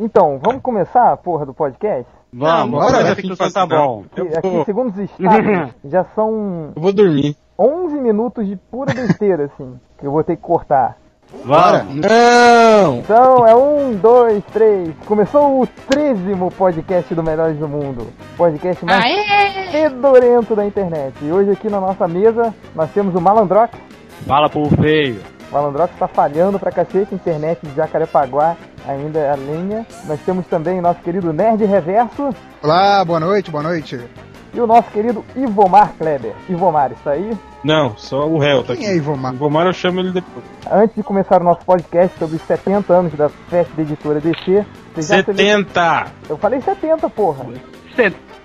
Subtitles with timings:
[0.00, 2.06] Então, vamos começar a porra do podcast?
[2.32, 4.04] Vamos, bora, bora, vai a ficção tá bom.
[4.12, 7.36] Aqui, aqui segundo os estados, já são Eu vou dormir.
[7.58, 10.96] 11 minutos de pura besteira, assim, que eu vou ter que cortar.
[11.44, 11.96] Vamos.
[11.96, 12.98] Não!
[12.98, 14.94] Então, é um, dois, três.
[15.04, 18.06] Começou o trezimo podcast do Melhores do Mundo.
[18.36, 19.04] Podcast mais
[19.72, 21.16] fedorento da internet.
[21.22, 23.76] E hoje aqui na nossa mesa, nós temos o Malandrox.
[24.24, 25.20] Fala pro feio.
[25.50, 28.56] O Malandrox tá falhando pra cacete, internet de Jacarepaguá
[28.86, 29.86] ainda é a lenha.
[30.06, 32.30] Nós temos também o nosso querido Nerd Reverso
[32.62, 33.98] Olá, boa noite, boa noite.
[34.52, 36.34] e o nosso querido Ivomar Kleber.
[36.48, 37.32] Ivomar, está aí?
[37.64, 38.94] Não, só o réu tá Quem aqui.
[38.94, 39.32] é Ivomar?
[39.34, 40.44] Ivomar eu chamo ele depois.
[40.70, 44.64] Antes de começar o nosso podcast sobre os 70 anos da festa da editora DC,
[44.94, 46.06] você já teve- 70!
[46.28, 47.46] Eu falei 70, porra.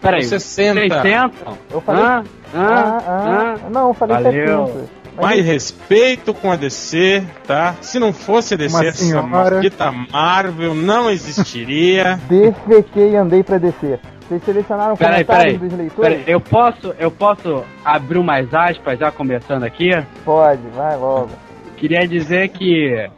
[0.02, 0.24] Peraí.
[0.24, 0.80] 60.
[1.02, 1.36] 60?
[1.72, 2.04] Eu falei.
[2.04, 2.24] Ah,
[2.56, 3.70] Ah, ah, ah, ah.
[3.70, 4.68] não, eu falei Valeu.
[4.68, 5.03] 70.
[5.16, 7.76] Mas Mais respeito com a DC, tá?
[7.82, 12.20] Se não fosse a DC, Uma essa maldita Marvel não existiria.
[12.28, 14.00] defequei e andei pra descer.
[14.28, 15.70] Vocês selecionaram Peraí, comentários peraí.
[15.70, 16.10] dos leitores?
[16.18, 19.90] Peraí, eu posso, eu posso abrir umas aspas já começando aqui?
[20.24, 21.30] Pode, vai logo.
[21.78, 23.10] Queria dizer que,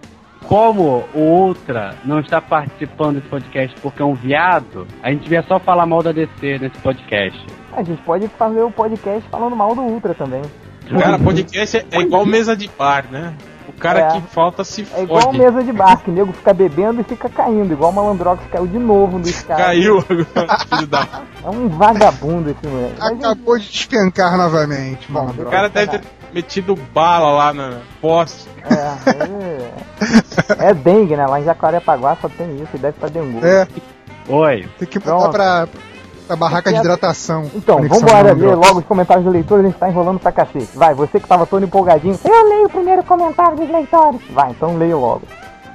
[0.48, 5.44] como o Ultra não está participando desse podcast porque é um viado, a gente devia
[5.44, 7.46] só falar mal da DC nesse podcast.
[7.74, 10.42] A gente pode fazer o podcast falando mal do Ultra também.
[10.90, 13.34] Cara, podcast é, é igual mesa de bar, né?
[13.68, 14.08] O cara É.
[14.12, 15.38] que falta se É igual fode.
[15.40, 18.68] mesa de bar, que o nego fica bebendo e fica caindo, igual o Malandrox caiu
[18.68, 19.64] de novo no escada.
[19.64, 21.08] Caiu agora, filho da...
[21.44, 22.96] É um vagabundo esse moleque.
[23.02, 25.34] Acabou de despencar novamente, mano.
[25.40, 26.02] O cara deve ter
[26.34, 28.48] metido bala lá na poste.
[28.66, 31.26] É, é, é dengue, né?
[31.28, 33.40] Lá em Jacarepaguá só tem isso, e deve estar dengue.
[33.46, 33.68] É,
[34.28, 34.68] Oi.
[34.80, 35.26] tem que Pronto.
[35.28, 35.68] botar pra,
[36.26, 37.50] pra barraca de hidratação.
[37.54, 38.56] Então, do ler Android.
[38.56, 40.70] logo os comentários dos leitores, a gente tá enrolando pra cacete.
[40.76, 42.18] Vai, você que tava todo empolgadinho.
[42.24, 44.22] Eu leio o primeiro comentário dos leitores.
[44.32, 45.24] Vai, então leio logo.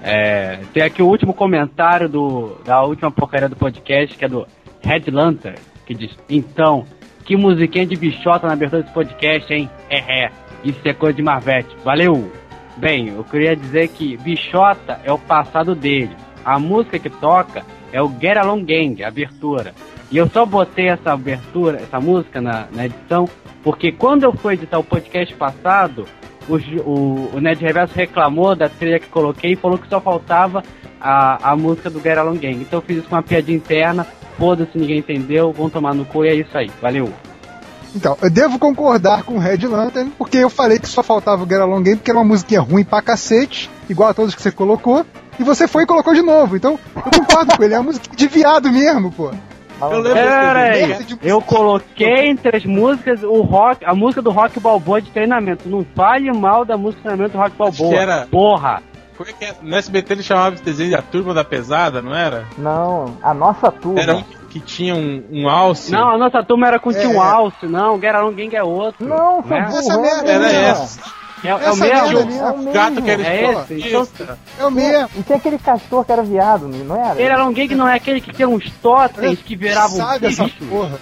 [0.02, 4.46] É, tem aqui o último comentário do, da última porcaria do podcast, que é do
[4.82, 6.84] Red Lantern, que diz: Então,
[7.24, 9.70] que musiquinha de bichota na abertura desse podcast, hein?
[9.88, 10.30] É, é.
[10.64, 11.74] Isso é coisa de Marvete.
[11.84, 12.30] Valeu!
[12.76, 16.16] Bem, eu queria dizer que bichota é o passado dele.
[16.44, 17.62] A música que toca
[17.92, 19.74] é o Get Along Gang, a abertura.
[20.10, 23.28] E eu só botei essa abertura, essa música na, na edição,
[23.62, 26.06] porque quando eu fui editar o podcast passado,
[26.48, 30.64] o, o, o Ned Reverso reclamou da trilha que coloquei e falou que só faltava
[31.00, 32.56] a, a música do Get Along Gang.
[32.60, 34.06] Então eu fiz isso com uma piadinha interna,
[34.36, 36.70] foda-se, ninguém entendeu, vão tomar no cu e é isso aí.
[36.82, 37.12] Valeu!
[37.94, 41.48] Então, eu devo concordar com o Red Lantern, porque eu falei que só faltava o
[41.48, 44.52] Get Along Game, porque era uma musiquinha ruim pra cacete, igual a todas que você
[44.52, 45.04] colocou,
[45.38, 46.56] e você foi e colocou de novo.
[46.56, 49.32] Então, eu concordo com ele, é uma música de viado mesmo, pô.
[49.80, 54.20] Eu lembro Pera aí, Merda de eu coloquei entre as músicas o rock, a música
[54.22, 55.68] do Rock Balboa de treinamento.
[55.68, 57.94] Não fale mal da música de treinamento do Rock Balboa.
[57.96, 58.82] era- Porra!
[59.16, 59.54] Como é que é?
[59.60, 62.46] No SBT ele chamava esse desenho de A Turma da Pesada, não era?
[62.56, 64.00] Não, a nossa turma.
[64.00, 65.92] Era um que tinha um, um alce.
[65.92, 67.18] Não, a nossa turma era com É, Tio é.
[67.18, 69.06] Alce, não, Get Along Gang é outro.
[69.06, 69.66] Não, seu né?
[69.68, 70.44] Essa merda mesmo.
[70.46, 71.19] Era essa.
[71.42, 72.18] É, é o mesmo?
[72.18, 72.72] É o mesmo.
[72.72, 73.88] Gato que era É esse?
[73.88, 74.08] Então-.
[74.58, 75.08] É o mesmo.
[75.18, 77.14] E tinha aquele castor que era viado, não era?
[77.14, 80.98] Get Along Gang não é aquele que tinha uns totens que viravam Sabe essa porra?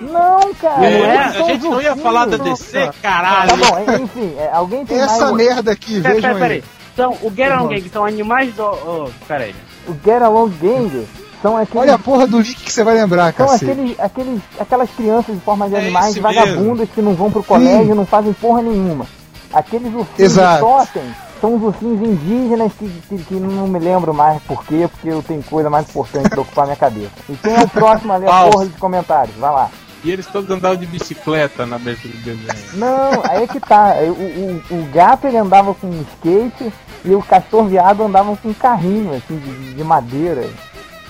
[0.00, 0.86] Não, cara.
[0.86, 1.18] É, é?
[1.18, 3.56] a são gente não ia falar da DC, Tá caralho.
[3.56, 5.36] bom, enfim, é, alguém tem Essa mais...
[5.36, 6.62] merda aqui, Pera, vejam pera.
[6.96, 8.64] São, o Get Along Gang são animais do...
[8.64, 9.54] Oh, pera aí.
[9.86, 11.06] O Get Along Gang
[11.42, 11.82] são aqueles...
[11.82, 13.70] Olha a porra do link que você vai lembrar, São cacete.
[13.72, 17.94] aqueles, aqueles, aquelas crianças de forma de É animais vagabundas que não vão pro colégio,
[17.94, 19.06] não fazem porra nenhuma.
[19.52, 20.54] Aqueles ursinhos Exato.
[20.54, 24.88] de totem são os ursinhos indígenas que, que, que não me lembro mais por quê,
[24.90, 27.10] porque eu tenho coisa mais importante pra ocupar minha cabeça.
[27.28, 29.34] E quem é o próximo a ler a porra dos comentários?
[29.36, 29.70] Vai lá.
[30.02, 32.74] E eles todos andavam de bicicleta na abertura do desenho.
[32.74, 33.94] Não, aí é que tá.
[34.00, 36.72] O, o, o gato ele andava com um skate
[37.04, 40.48] e o castor viado andava com um carrinho, assim, de, de madeira.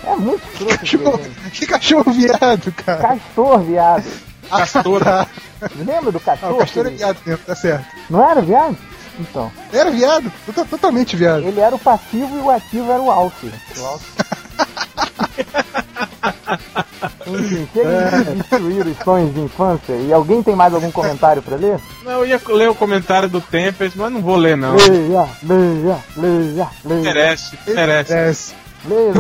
[0.04, 1.20] É muito escroto esse Cachorro,
[1.52, 2.98] que cachorro viado, cara.
[3.00, 4.29] Castor viado.
[4.50, 5.02] Castor.
[5.62, 6.52] Ah, Lembra do ah, castor?
[6.52, 7.84] o castor é que- viado mesmo, tá certo.
[8.08, 8.78] Não era viado?
[9.18, 9.52] Então.
[9.72, 11.42] Era viado, to- totalmente viado.
[11.42, 13.52] Ele era o passivo e o ativo era o alce.
[13.78, 14.06] O alce.
[17.72, 19.92] De destruir os sonhos de infância.
[19.94, 21.78] E alguém tem mais algum comentário pra ler?
[22.04, 24.74] Não, eu ia ler o comentário do Tempest, mas não vou ler, não.
[24.74, 27.02] Leia, leia, leia, leia.
[27.02, 28.12] Merece, merece.
[28.12, 28.54] Merece.
[28.84, 29.12] Leia,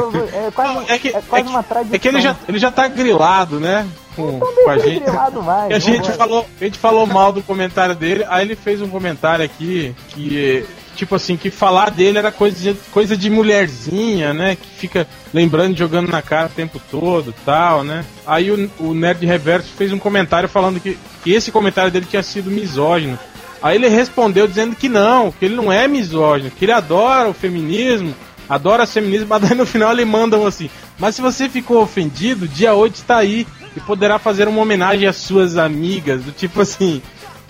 [0.46, 1.94] é quase, Não, é que- é quase é que- uma tradição.
[1.94, 3.86] É que ele já, ele já tá grilado, né?
[4.16, 5.04] Com, Então com a gente.
[5.04, 8.56] grilado mais, E a gente, falou, a gente falou mal do comentário dele, aí ele
[8.56, 10.64] fez um comentário aqui que,
[10.96, 14.56] tipo assim, que falar dele era coisa de, coisa de mulherzinha, né?
[14.56, 18.04] Que fica lembrando, jogando na cara o tempo todo tal, né?
[18.26, 22.22] Aí o, o Nerd Reverso fez um comentário falando que, que esse comentário dele tinha
[22.22, 23.18] sido misógino.
[23.62, 27.34] Aí ele respondeu dizendo que não, que ele não é misógino, que ele adora o
[27.34, 28.14] feminismo
[28.50, 30.68] adora feminismo, mas daí no final ele mandam assim.
[30.98, 35.16] Mas se você ficou ofendido, dia 8 está aí e poderá fazer uma homenagem às
[35.16, 37.00] suas amigas, do tipo assim,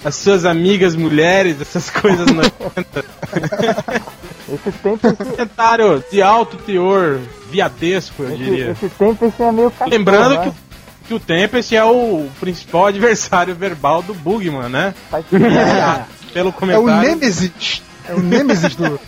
[0.04, 3.04] as suas amigas mulheres, essas coisas nojentas.
[4.52, 5.06] esse tempo.
[5.06, 5.24] Esse...
[5.24, 7.18] Comentário de alto teor
[7.50, 8.70] viadesco, eu esse, diria.
[8.72, 10.44] Esse tempo esse é meio cachorro, Lembrando né?
[10.44, 14.94] que, que o Tempest é o principal adversário verbal do Bugman, né?
[15.10, 15.24] Faz...
[16.32, 17.08] Pelo É o comentário.
[17.08, 17.82] Nemesis.
[18.10, 18.98] É o Nemesis do.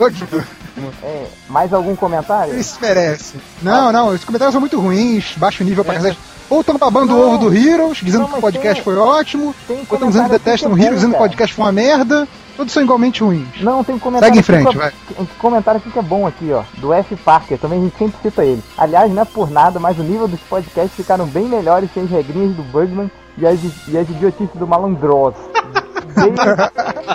[1.03, 2.55] É, mais algum comentário?
[2.55, 3.41] Eles merecem.
[3.63, 5.97] Não, não, os comentários são muito ruins, baixo nível pra É.
[5.99, 6.19] cacete.
[6.49, 7.29] Ou estão babando o Não.
[7.35, 9.55] ovo do Heroes, dizendo Não, que o podcast tem- foi ótimo.
[9.67, 11.73] tem Ou estão dizendo que detestam o é Heroes, dizendo que o podcast foi uma
[11.73, 12.29] merda.
[12.57, 13.49] Todos são igualmente ruins.
[13.63, 14.35] Não, tem comentário.
[14.35, 14.93] Segue em frente, que- vai.
[15.19, 16.63] Um comentário aqui que é bom aqui, ó.
[16.79, 17.17] Do F.
[17.17, 18.63] Parker, também a gente sempre cita ele.
[18.77, 22.11] Aliás, não é por nada, mas o nível dos podcasts ficaram bem melhores sem as
[22.11, 23.59] regrinhas do Bugman e as,
[23.89, 25.35] e as idiotices do Malandroz.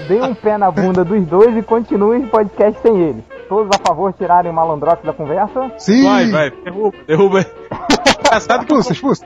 [0.08, 3.24] Dei, um pé na bunda dos dois e continue o podcast sem ele.
[3.50, 5.72] Todos a favor de tirarem o Malandrox da conversa?
[5.78, 6.04] Sim!
[6.04, 7.46] Vai, vai, derruba, derruba.
[8.20, 9.26] Engraçado que Expulsa, expulsa.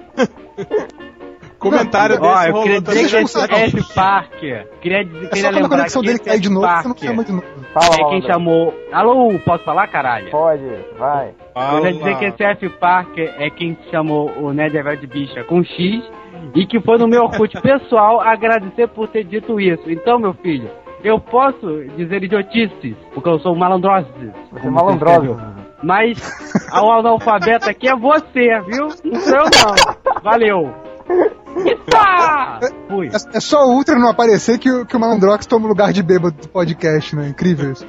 [1.57, 3.55] comentário Não, desse Ó, eu queria dizer que.
[3.55, 3.93] F.
[3.95, 4.67] Parker.
[4.81, 6.73] Queria, dizer- É queria só a lembrar conexão que dele esse cair de novo, você
[6.73, 7.45] não Parker chama de novo.
[7.73, 8.73] Fala, É quem chamou.
[8.91, 10.29] Alô, posso falar, caralho?
[10.29, 10.63] Pode,
[10.99, 11.31] vai.
[11.55, 12.69] Eu ia dizer que esse F.
[12.79, 16.03] Parker é quem chamou o Ned Everett Bicha com X
[16.55, 19.89] e que foi no meu Orkut pessoal agradecer por ter dito isso.
[19.89, 20.69] Então, meu filho,
[21.03, 24.11] eu posso dizer idiotices, porque eu sou um malandrosis.
[24.51, 25.37] Você é malandroso.
[25.83, 26.19] Mas
[26.73, 28.87] o analfabeto aqui é você, viu?
[29.03, 30.21] Não sou eu não.
[30.23, 30.73] Valeu.
[31.65, 32.59] Eita!
[32.89, 33.07] Fui.
[33.07, 35.91] É, é só o Ultra não aparecer que, o- que o Malandrox toma o lugar
[35.91, 37.27] de bêbado do podcast, né?
[37.29, 37.85] Incrível isso.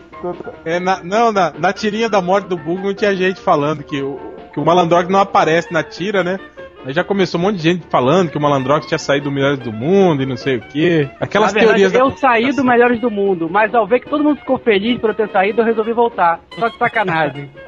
[0.65, 4.19] É, na- não, na, na tirinha da morte do Bugman tinha gente falando que o,
[4.53, 6.39] que o Malandrox não aparece na tira, né?
[6.85, 9.59] Aí já começou um monte de gente falando que o Malandrox tinha saído do Melhores
[9.61, 11.09] do Mundo e não sei o quê.
[11.21, 14.09] Aquelas Na verdade, teorias da eu saí do Melhores do Mundo, mas ao ver que
[14.11, 16.41] todo mundo ficou feliz por eu ter saído, eu resolvi voltar.
[16.59, 17.51] Só de sacanagem.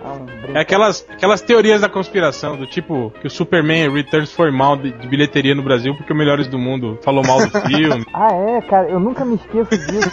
[0.43, 0.59] Brinco.
[0.59, 4.91] É aquelas, aquelas teorias da conspiração, do tipo que o Superman Returns foi mal de,
[4.91, 8.05] de bilheteria no Brasil porque o Melhores do Mundo falou mal do filme.
[8.13, 10.11] Ah, é, cara, eu nunca me esqueço disso.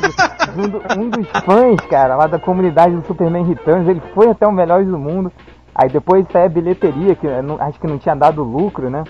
[0.58, 4.46] Um, do- um dos fãs, cara, lá da comunidade do Superman Returns, ele foi até
[4.48, 5.32] o Melhores do Mundo.
[5.82, 9.04] Aí depois saiu a bilheteria, que eu não- acho que não tinha dado lucro, né?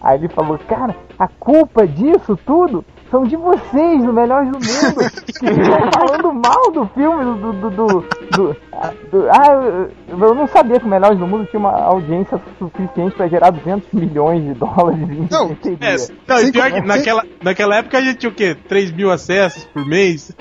[0.00, 5.10] Aí ele falou, cara, a culpa disso tudo são de vocês, do Melhores do Mundo.
[5.38, 7.34] que estão falando mal do filme, do.
[7.36, 11.46] do, do, do- do- ah, do- ah, eu- não sabia que o Melhores do Mundo
[11.46, 15.56] tinha uma audiência suficiente pra gerar 200 milhões de dólares em Não.
[15.80, 18.54] É, não, e pior que naquela, naquela época a gente tinha o quê?
[18.68, 20.34] 3 mil acessos por mês?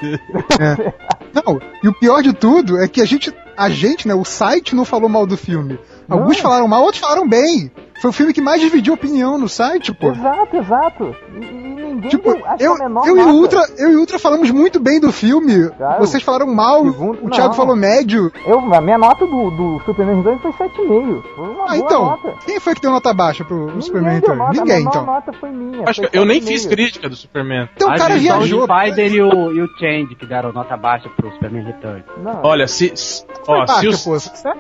[0.60, 0.94] É.
[1.34, 4.76] Não, e o pior de tudo é que a gente, a gente, né, o site
[4.76, 5.80] não falou mal do filme.
[6.10, 6.44] Alguns Não.
[6.44, 7.72] falaram mal, outros falaram bem.
[8.02, 10.12] Foi o filme que mais dividiu opinião no site, pô.
[10.12, 11.16] Exato, exato.
[11.42, 11.63] E
[12.04, 13.32] ninguém Tipo, deu, eu, a eu, e.
[13.32, 15.70] Ultra, eu e Ultra falamos muito bem do filme.
[15.72, 16.00] Claro.
[16.00, 17.54] Vocês falaram mal, Segundo- o Thiago não.
[17.56, 18.32] falou médio.
[18.46, 21.24] Eu, a minha nota do, do Superman Returns foi 7,5.
[21.36, 22.34] Foi uma Ah, boa então, nota.
[22.46, 24.38] quem foi que deu nota baixa pro, Ninguém Returns?
[24.38, 25.06] nota, Ninguém, a então.
[25.06, 25.84] nota foi minha.
[25.90, 26.48] Acho foi que eu nem 7,5.
[26.48, 27.70] fiz crítica do Superman.
[27.76, 28.64] Então o cara viajou.
[28.64, 32.04] o Spider e o, e o Change que deram nota baixa pro Superman Return.
[32.24, 32.94] Não, Olha, se.
[33.48, 34.14] ó, se os, pô.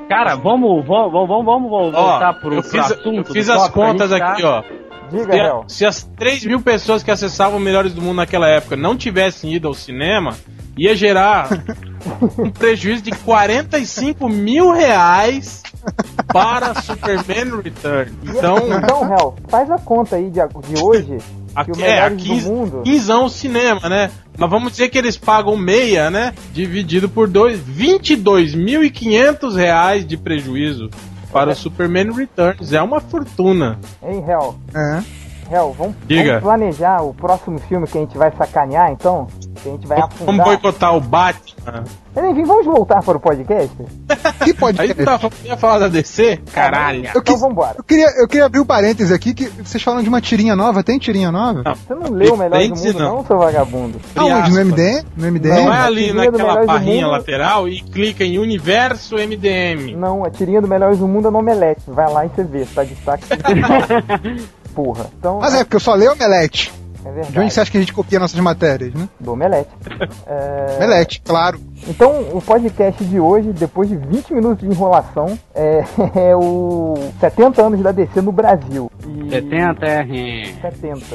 [0.09, 3.17] Cara, vamos, vamos, vamos, vamos ó, voltar pro, eu pro fiz, assunto.
[3.17, 4.63] eu fiz as a contas aqui, ó.
[5.21, 8.75] Diga, Se, a- se as 3 mil pessoas que acessavam Melhores do Mundo naquela época
[8.75, 10.35] não tivessem ido ao cinema,
[10.77, 11.49] ia gerar
[12.39, 15.61] um prejuízo de 45 mil reais
[16.31, 18.11] para Superman Return.
[18.23, 20.39] Então, Então, Hel, faz a conta aí de,
[20.73, 21.17] de hoje.
[21.65, 22.81] que o é, a Melhores 15, do Mundo.
[22.83, 24.09] 15 o cinema, né?
[24.37, 26.33] Mas vamos dizer que eles pagam meia, né?
[26.53, 30.89] Dividido por dois, 22.500 reais de prejuízo
[31.33, 32.71] para o Superman Returns.
[32.71, 33.79] É uma fortuna.
[34.01, 34.55] Hein, Hel?
[34.73, 35.23] É.
[35.51, 35.95] Hel, vamos,
[36.41, 39.27] planejar o próximo filme que a gente vai sacanear, então?
[39.63, 40.45] Que a gente vai Vamos afundar.
[40.45, 41.83] boicotar o Batman.
[42.29, 43.71] Enfim, vamos voltar para o podcast?
[44.43, 46.41] Que pode Aí tá, ia falar da DC?
[46.53, 47.09] Caralho.
[47.13, 47.75] Eu, Então vambora.
[47.77, 50.83] eu queria, eu queria abrir um parêntese aqui que vocês falam de uma tirinha nova.
[50.83, 51.63] Tem tirinha nova?
[51.75, 53.25] Você não leu o Melhores do Mundo, não, não.
[53.25, 53.99] seu vagabundo?
[54.15, 54.51] Aonde?
[54.51, 54.65] No.
[54.65, 55.05] MDM?
[55.15, 55.55] No MDM?
[55.55, 59.95] Não, Vai a ali naquela barrinha lateral e clica em Universo MDM.
[59.95, 61.81] Não, a tirinha do Melhores do Mundo é no Omelete.
[61.87, 63.23] Vai lá e você vê, tá destaque.
[64.75, 65.05] Porra.
[65.17, 66.71] Então, Mas é, porque eu só leio Omelete.
[67.05, 67.31] É verdade.
[67.33, 69.07] De onde você acha que a gente copia nossas matérias, né?
[69.19, 69.69] Do Omelete.
[70.25, 71.59] É, Omelete, claro.
[71.87, 75.83] Então, o podcast de hoje, depois de 20 minutos de enrolação, é,
[76.15, 78.89] é o 70 anos da DC no Brasil.
[79.07, 79.29] E...
[79.29, 80.05] 70 é.
[80.61, 81.05] 70.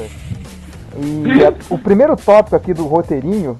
[0.97, 3.57] E é, o primeiro tópico aqui do roteirinho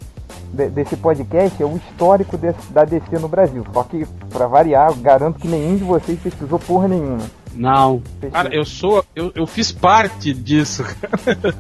[0.54, 3.64] de- desse podcast é o histórico desse- da DC no Brasil.
[3.74, 7.20] Só que, pra variar, garanto que nenhum de vocês pesquisou porra nenhuma.
[7.56, 8.02] Não.
[8.32, 9.04] Cara, eu sou.
[9.16, 10.84] Eu, eu fiz parte disso.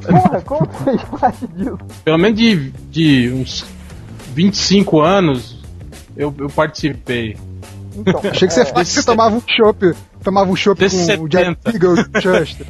[0.07, 1.77] Porra, como você fez parte disso?
[2.05, 3.65] Pelo menos de, de uns
[4.33, 5.59] 25 anos
[6.15, 7.35] eu, eu participei.
[7.95, 9.93] Então, Achei que você é, que você tomava um chopp.
[10.23, 11.69] Tomava um chopp com o Jack 70.
[11.73, 12.67] Eagle Chester.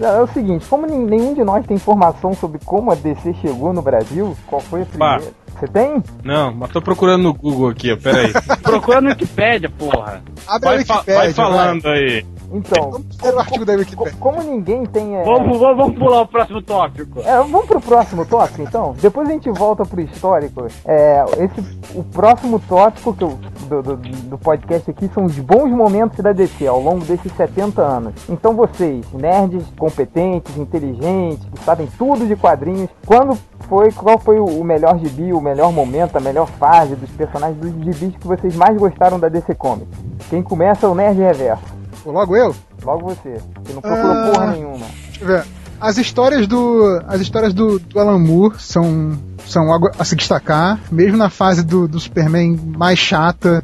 [0.00, 3.82] é o seguinte, como nenhum de nós tem informação sobre como a DC chegou no
[3.82, 5.14] Brasil, qual foi a Pá.
[5.16, 5.34] primeira?
[5.58, 6.02] Você tem?
[6.24, 8.32] Não, mas tô procurando no Google aqui, ó, peraí.
[8.62, 10.22] Procura no Wikipedia, porra.
[10.48, 12.26] Abre a Vai, fa- vai falando aí.
[12.54, 15.16] Então, Vamos ler o artigo da como ninguém tem.
[15.16, 17.20] é, Vamos, vamos, vamos pular o próximo tópico.
[17.20, 18.94] É, vamos pro próximo tópico, então?
[19.00, 20.66] Depois a gente volta pro histórico.
[20.84, 25.70] É, esse, o próximo tópico que eu- do, do, do podcast aqui são os bons
[25.70, 28.14] momentos da DC ao longo desses 70 anos.
[28.28, 33.36] Então vocês, nerds competentes, inteligentes, que sabem tudo de quadrinhos, quando
[33.68, 37.58] foi, qual foi o o melhor gibi, o melhor momento, a melhor fase dos personagens
[37.58, 39.88] dos gibis que vocês mais gostaram da DC Comics?
[40.30, 41.64] Quem começa é o Nerd Reverso.
[42.04, 42.54] Logo eu?
[42.84, 44.30] Logo você, que não procurou Ah.
[44.32, 44.86] porra nenhuma.
[45.08, 45.44] Deixa eu ver.
[45.80, 47.00] As histórias do.
[47.08, 50.78] As histórias do, do Alan Moore são, são algo a se destacar.
[50.90, 53.62] Mesmo na fase do, do Superman mais chata,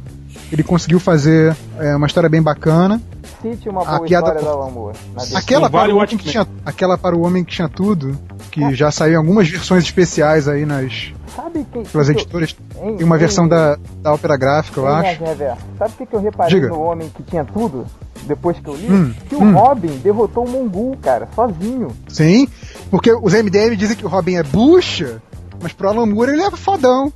[0.51, 3.01] ele conseguiu fazer é, uma história bem bacana.
[3.41, 4.97] Cite uma A boa piada história da Alan Moore.
[5.35, 8.15] Aquela para, vale o homem que tinha, aquela para o Homem que tinha tudo,
[8.51, 12.55] que já saiu em algumas versões especiais aí nas Sabe que, pelas que editoras.
[12.83, 15.23] em- Tem uma versão da, da ópera gráfica, eu acho.
[15.23, 16.67] Reverso, Sabe o que, que eu reparei Diga.
[16.67, 17.85] no Homem que tinha tudo?
[18.23, 18.87] Depois que eu li?
[18.89, 19.53] Hum, que o hum.
[19.53, 21.89] Robin derrotou o Mongul, cara, sozinho.
[22.07, 22.47] Sim,
[22.89, 25.21] porque os MDM dizem que o Robin é bucha,
[25.61, 27.11] mas pro Alan Moore ele é fodão.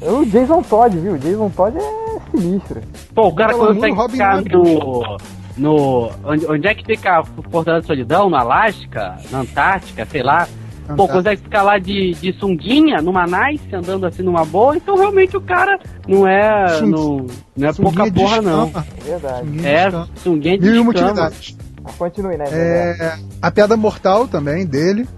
[0.00, 1.14] É O Jason Todd, viu?
[1.14, 2.80] O Jason Todd é sinistro.
[3.14, 5.18] Pô, o cara Pelo consegue amor, Robin no.
[5.56, 6.10] No.
[6.24, 8.28] Onde, onde é que fica a Fortaleza da Solidão?
[8.28, 9.16] No Alasca?
[9.30, 10.06] Na Antártica?
[10.06, 10.46] Sei lá.
[10.94, 15.36] Pô, consegue ficar lá de, de sunguinha, numa nice, andando assim numa boa, então realmente
[15.36, 16.68] o cara não é.
[16.78, 17.26] Sung- Não,
[17.56, 18.66] não é Sunguinha pouca de porra, não.
[18.68, 19.46] É verdade.
[19.46, 20.08] sunguinha de É, escama.
[20.22, 21.56] sunguinha de Mil e utilidades.
[21.98, 22.54] Continue, Reverso.
[22.54, 25.08] É, a piada mortal também dele.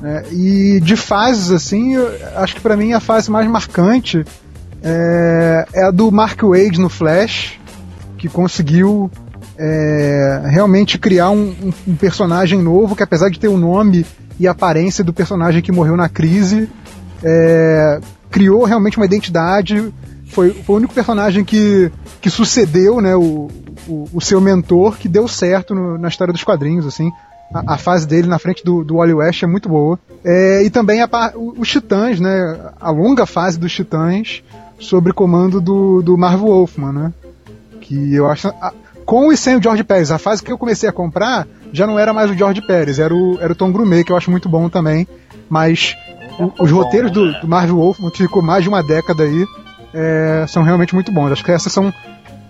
[0.00, 4.24] né, e de fases, assim, eu acho que pra mim a fase mais marcante
[4.82, 7.58] é, é a do Mark Wade no Flash,
[8.16, 9.10] que conseguiu
[9.58, 14.06] é, realmente criar um, um- um personagem novo que, apesar de ter o nome
[14.40, 16.68] e a aparência do personagem que morreu na crise,
[17.22, 19.92] é, criou realmente uma identidade.
[20.28, 23.48] Foi, foi o único personagem que, que sucedeu né, o,
[23.86, 26.86] o, o seu mentor, que deu certo no- na história dos quadrinhos.
[26.86, 27.10] assim
[27.52, 29.98] a, a fase dele na frente do, do Wally West é muito boa.
[30.24, 34.42] É, e também a, os Titãs, né, a longa fase dos Titãs,
[34.78, 36.92] sob comando do, do Marvel Wolfman.
[36.92, 37.12] Né,
[37.80, 38.48] que eu acho.
[38.48, 38.72] a-
[39.10, 41.98] com e sem o George Pérez, a fase que eu comecei a comprar já não
[41.98, 44.48] era mais o George Pérez, era o, era o Tom Grumet, que eu acho muito
[44.48, 45.04] bom também.
[45.48, 45.96] Mas
[46.38, 49.44] o- os roteiros do, do Marvel Wolfman, que ficou mais de uma década aí,
[49.92, 51.32] é, são realmente muito bons.
[51.32, 51.92] Acho que esses são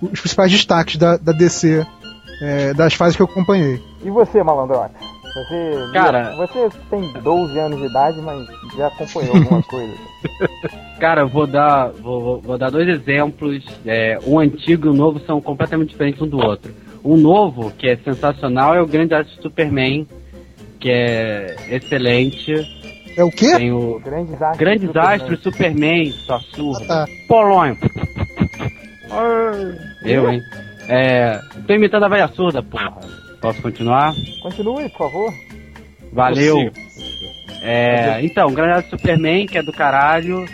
[0.02, 1.86] os principais destaques da, da DC,
[2.42, 3.82] é, das fases que eu acompanhei.
[4.04, 4.90] E você, Malandrox?
[5.34, 8.46] Você, Cara- você tem 12 anos de idade, mas
[8.76, 9.94] já acompanhou alguma coisa.
[10.98, 13.64] Cara, eu vou dar, vou, vou- dar dois exemplos.
[13.86, 16.74] É, um antigo e um novo são completamente diferentes um do outro.
[17.04, 20.06] Um novo, que é sensacional, é o Grande Astro Superman,
[20.78, 22.52] que é excelente.
[23.16, 23.56] É o quê?
[23.56, 24.58] Tem o Grandes astros.
[24.58, 25.14] Grandes Superman.
[25.14, 26.84] Astros Superman, só surdo.
[26.84, 27.06] Ah, tá.
[27.28, 27.78] Polônio.
[30.04, 30.42] Eu, hein?
[30.88, 31.40] É.
[31.66, 32.98] Tô imitando a velha surda, porra.
[33.40, 34.12] Posso continuar?
[34.42, 35.34] Continue, por favor.
[36.12, 36.70] Valeu.
[37.62, 40.44] É, então, Grande Superman, que é do caralho,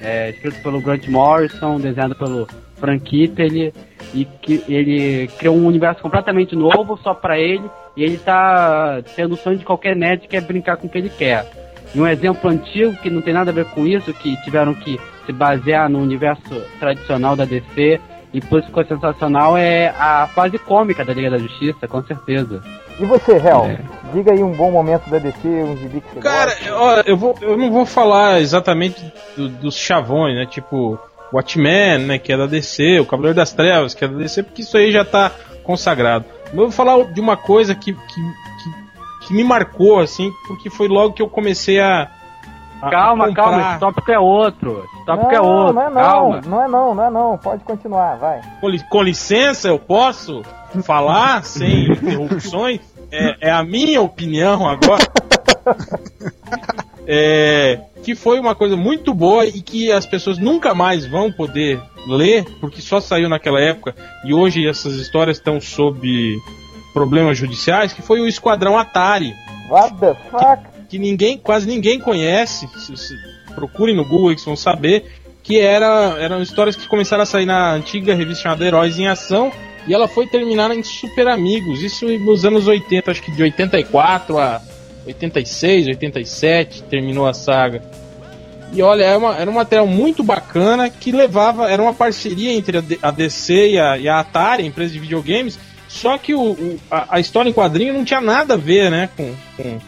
[0.00, 2.46] é, escrito pelo Grant Morrison, desenhado pelo
[2.76, 3.72] Frank Kittel,
[4.12, 7.64] e que ele criou um universo completamente novo só pra ele,
[7.96, 10.98] e ele tá tendo o sonho de qualquer nerd que quer brincar com o que
[10.98, 11.46] ele quer.
[11.94, 14.98] E um exemplo antigo que não tem nada a ver com isso, que tiveram que
[15.24, 18.00] se basear no universo tradicional da DC,
[18.34, 22.60] e por isso ficou sensacional, é a fase cômica da Liga da Justiça, com certeza.
[23.00, 23.64] E você, Hel?
[23.64, 23.78] É.
[24.12, 26.74] Diga aí um bom momento da DC, um gibi que você Cara, gosta.
[26.76, 29.00] ó, eu, vou, eu não vou falar exatamente
[29.36, 30.46] do- dos chavões, né?
[30.46, 30.98] Tipo,
[31.32, 32.18] Watchmen, né?
[32.18, 34.92] Que é da DC, o Cavaleiro das Trevas, que é da DC, porque isso aí
[34.92, 35.32] já tá
[35.64, 36.24] consagrado.
[36.46, 40.70] Mas eu vou falar de uma coisa que, que, que, que me marcou, assim, porque
[40.70, 42.08] foi logo que eu comecei a.
[42.86, 43.42] a- Calma, comprar.
[43.44, 44.84] calma, esse tópico é outro.
[44.94, 45.72] Esse tópico é não, outro.
[45.74, 46.40] não é não, calma.
[46.46, 47.38] não é não, não é não.
[47.38, 48.40] Pode continuar, vai.
[48.60, 50.42] Com, li- com licença, eu posso
[50.82, 52.80] falar sem interrupções?
[53.12, 55.04] É, é a minha opinião agora.
[57.06, 61.78] É, que foi uma coisa muito boa e que as pessoas nunca mais vão poder
[62.06, 66.38] ler, porque só saiu naquela época e hoje essas histórias estão sob
[66.94, 69.34] problemas judiciais, que foi o Esquadrão Atari,
[69.68, 70.62] What the fuck?
[70.94, 72.68] Que ninguém, quase ninguém conhece.
[72.76, 75.04] Se, se- procurem no Google vocês vão saber
[75.42, 79.52] que era, eram histórias que começaram a sair na antiga revista chamada Heróis em Ação
[79.86, 84.38] e ela foi terminar em Super Amigos, isso nos anos 80, acho que de 84
[84.38, 84.62] a
[85.06, 87.82] 86, 87 terminou a saga.
[88.72, 91.70] E olha, era, uma, era um material muito bacana que levava.
[91.70, 95.58] Era uma parceria entre a DC e a, e a Atari, a empresa de videogames.
[95.86, 99.08] Só que o, o a, a, história em quadrinho não tinha nada a ver, né,
[99.16, 99.78] com, com,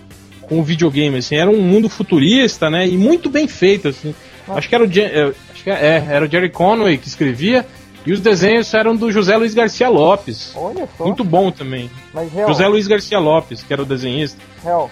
[0.49, 1.19] com o videogame.
[1.19, 3.89] Assim, era um mundo futurista, né, e muito bem feito.
[3.89, 4.15] Assim.
[4.49, 7.67] Acho que era o, é, acho que é, era o Jerry Conway que escrevia.
[8.05, 10.53] E os desenhos eram do José Luiz Garcia Lopes.
[10.55, 11.05] Olha só.
[11.05, 11.91] Muito bom também.
[12.15, 14.41] Mas, real, José Luiz Garcia Lopes, que era o desenhista.
[14.63, 14.89] Real,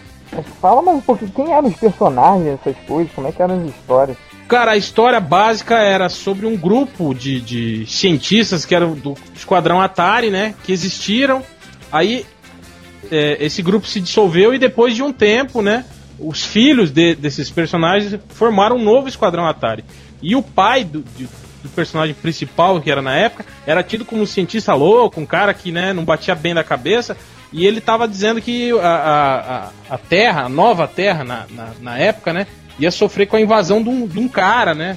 [0.61, 3.68] fala mais um pouquinho, quem eram os personagens, essas coisas, como é que eram as
[3.68, 4.16] histórias?
[4.49, 9.80] Cara, a história básica era sobre um grupo de, de cientistas que eram do Esquadrão
[9.80, 10.54] Atari, né?
[10.64, 11.42] Que existiram.
[11.90, 12.26] Aí
[13.14, 15.85] é, esse grupo se dissolveu e depois de um tempo, né?
[16.18, 19.85] Os filhos de, desses personagens formaram um novo Esquadrão Atari.
[20.23, 24.26] E o pai do, do personagem principal, que era na época, era tido como um
[24.26, 27.16] cientista louco, um cara que né, não batia bem da cabeça.
[27.52, 31.99] E ele estava dizendo que a, a, a, Terra, a nova Terra na, na, na,
[31.99, 32.47] época, né,
[32.78, 34.97] ia sofrer com a invasão de um, de um cara, né?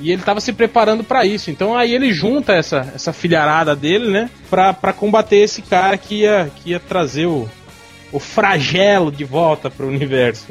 [0.00, 1.50] E ele estava se preparando para isso.
[1.50, 6.50] Então aí ele junta essa, essa filharada dele, né, para combater esse cara que ia,
[6.56, 7.48] que ia trazer o,
[8.12, 10.48] o flagelo de volta para o universo.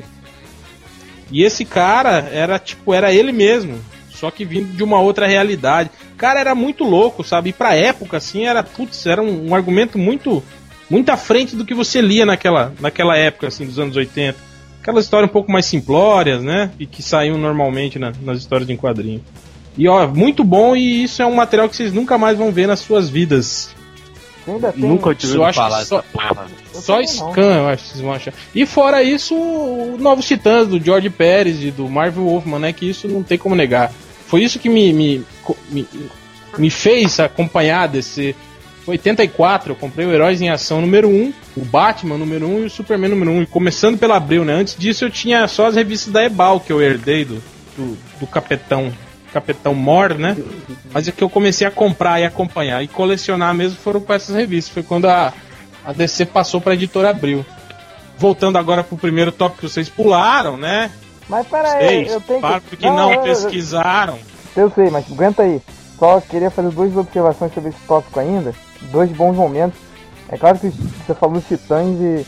[1.31, 3.79] E esse cara era tipo, era ele mesmo
[4.15, 5.91] só que vindo de uma outra realidade.
[6.17, 7.49] Cara, era muito louco, sabe?
[7.49, 10.41] E pra época, assim, era, putz, era um, um argumento muito
[10.89, 14.37] muito à frente do que você lia naquela, naquela época, assim, dos anos 80.
[14.85, 16.69] Aquelas histórias um pouco mais simplórias, né?
[16.79, 19.19] E que saíam normalmente na, nas histórias de quadrinho.
[19.75, 22.67] E ó, muito bom e isso é um material que vocês nunca mais vão ver
[22.67, 23.75] nas suas vidas.
[24.47, 24.81] Ainda tem...
[24.83, 26.03] Nunca tive ouvido falar só,
[26.71, 28.33] só Scan, eu acho que vocês vão achar.
[28.53, 32.71] E fora isso, o Novos Titãs, do George Pérez e do Marvel Wolfman, né?
[32.71, 33.91] Que isso não tem como negar.
[34.27, 35.25] Foi isso que me, me,
[35.71, 35.87] me,
[36.59, 38.35] me fez acompanhar desse.
[38.87, 42.69] 84, eu comprei o Heróis em Ação número 1, o Batman número 1 e o
[42.69, 43.41] Superman número 1.
[43.43, 44.53] E começando pela Abril, né?
[44.53, 47.41] Antes disso eu tinha só as revistas da Ebal que eu herdei do,
[47.75, 48.93] do, do Capetão.
[49.33, 50.37] Capitão Mor, né?
[50.93, 54.33] Mas é que eu comecei a comprar e acompanhar e colecionar mesmo foram com essas
[54.33, 54.73] revistas.
[54.73, 55.33] Foi quando a,
[55.83, 57.45] a DC passou para a editora Abril.
[58.17, 60.89] Voltando agora pro primeiro tópico que vocês pularam, né?
[61.27, 62.61] Mas peraí, eu tenho que...
[62.69, 64.17] porque não, não pesquisaram.
[64.55, 65.61] Eu sei, mas aguenta aí.
[65.97, 68.53] Só queria fazer duas observações sobre esse tópico ainda.
[68.91, 69.79] Dois bons momentos.
[70.29, 72.25] É claro que você falou dos Titãs e.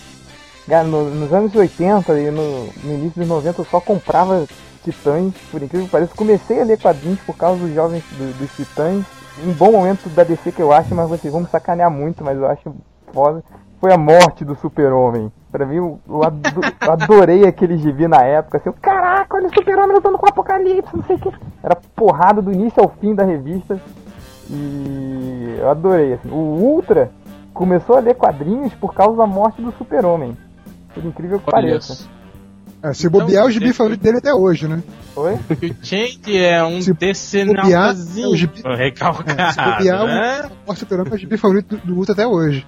[0.86, 4.46] No, nos anos 80 e no, no, início dos 90 eu só comprava
[4.84, 6.14] Titãs, por incrível que pareça.
[6.14, 9.06] Comecei a ler quadrinhos por causa dos jovens do, dos Titãs.
[9.46, 12.38] Um bom momento da DC que eu acho, mas vocês vão me sacanear muito, mas
[12.38, 12.76] eu acho
[13.14, 13.44] foda.
[13.80, 15.32] Foi a morte do Super-Homem.
[15.52, 16.24] Pra mim, eu, eu
[16.92, 18.58] adorei aquele gibi na época.
[18.58, 21.32] Assim, caraca, olha o Super-Homem lutando com o Apocalipse, não sei o que.
[21.64, 23.80] Era porrada do início ao fim da revista.
[24.50, 26.14] E eu adorei.
[26.14, 26.30] Assim.
[26.30, 27.12] O Ultra
[27.54, 30.38] começou a ler quadrinhos por causa da morte do Super-Homem.
[30.94, 32.08] Por incrível que pareça.
[32.84, 34.84] É, se bobear, então, o gibi favorito dele até hoje, né?
[35.16, 35.34] Oi?
[35.34, 38.52] O Change é um decenalzinho.
[38.64, 38.76] É o.
[38.76, 40.52] Recalcado, é, se bobear, né?
[40.66, 42.66] o Super-Homem é o gibi favorito do, do Ultra até hoje.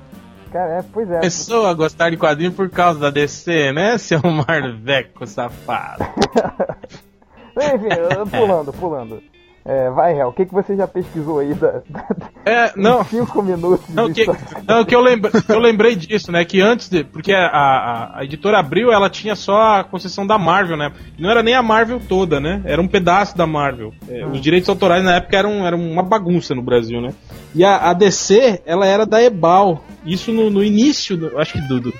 [0.51, 1.17] Cara, é, pois é.
[1.17, 6.05] Começou a gostar de quadrinho por causa da DC, né, seu marveco safado?
[7.57, 9.23] Enfim, pulando, pulando.
[9.65, 12.05] É, vai, Real, o que, que você já pesquisou aí da, da
[12.45, 14.25] é, não, cinco minutos não, que,
[14.65, 16.43] não, que eu, lembra, eu lembrei disso, né?
[16.45, 17.03] Que antes de.
[17.03, 20.91] Porque a, a, a, editora Abril ela tinha só a concessão da Marvel, né?
[21.19, 22.61] Não era nem a Marvel toda, né?
[22.65, 23.93] Era um pedaço da Marvel.
[24.07, 24.31] É, hum.
[24.31, 27.13] Os direitos autorais na época eram, eram uma bagunça no Brasil, né?
[27.55, 29.83] E a, a DC, ela era da Ebal.
[30.05, 31.93] Isso no, no início, do, acho que do, do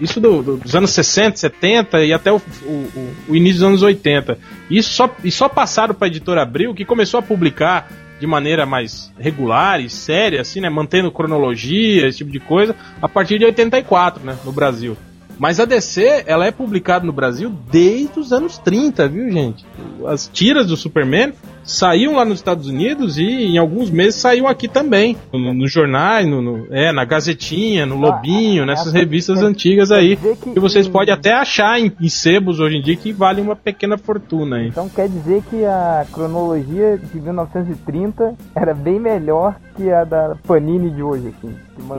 [0.00, 3.82] isso do, do, dos anos 60, 70 e até o, o, o, início dos anos
[3.82, 4.38] 80.
[4.70, 8.66] Isso só, e só passaram para a editora Abril, que começou a publicar de maneira
[8.66, 13.44] mais regular e séria, assim, né, mantendo cronologia, esse tipo de coisa, a partir de
[13.44, 14.96] 84, né, no Brasil.
[15.38, 19.64] Mas a DC, ela é publicada no Brasil desde os anos 30, viu, gente?
[20.06, 21.32] As tiras do Superman
[21.68, 25.16] saíam lá nos Estados Unidos e em alguns meses saiu aqui também.
[25.32, 30.16] Nos no jornais, no, no, é, na Gazetinha, no ah, Lobinho, nessas revistas antigas aí.
[30.16, 33.98] Que, vocês podem até achar em, em, sebos hoje em dia que valem uma pequena
[33.98, 34.68] fortuna aí.
[34.68, 40.90] Então quer dizer que a cronologia de 1930 era bem melhor que a da Panini
[40.90, 41.54] de hoje, assim.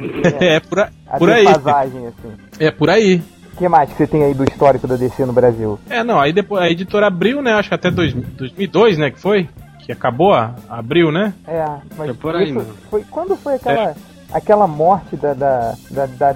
[0.09, 1.47] Que é, por, a, por aí.
[1.47, 2.33] Assim.
[2.59, 3.21] É por aí
[3.59, 5.77] que mais que você tem aí do histórico da DC no Brasil?
[5.89, 7.53] É, não, aí depois a editora abriu, né?
[7.53, 9.11] Acho que até dois, 2002, né?
[9.11, 9.49] Que foi?
[9.79, 11.33] Que acabou, a, abriu, né?
[11.45, 11.65] É,
[11.97, 12.55] mas por aí,
[12.89, 13.95] foi, quando foi aquela, é.
[14.31, 16.35] aquela morte da, da, da, da,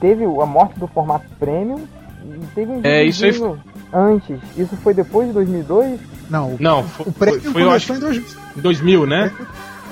[0.00, 1.80] Teve a morte do formato premium
[2.24, 3.32] e teve um é, isso aí...
[3.92, 4.38] antes.
[4.56, 6.00] Isso foi depois de 2002?
[6.30, 8.24] Não, não foi, o premium foi, foi começou em 2000.
[8.56, 9.32] 2000, né?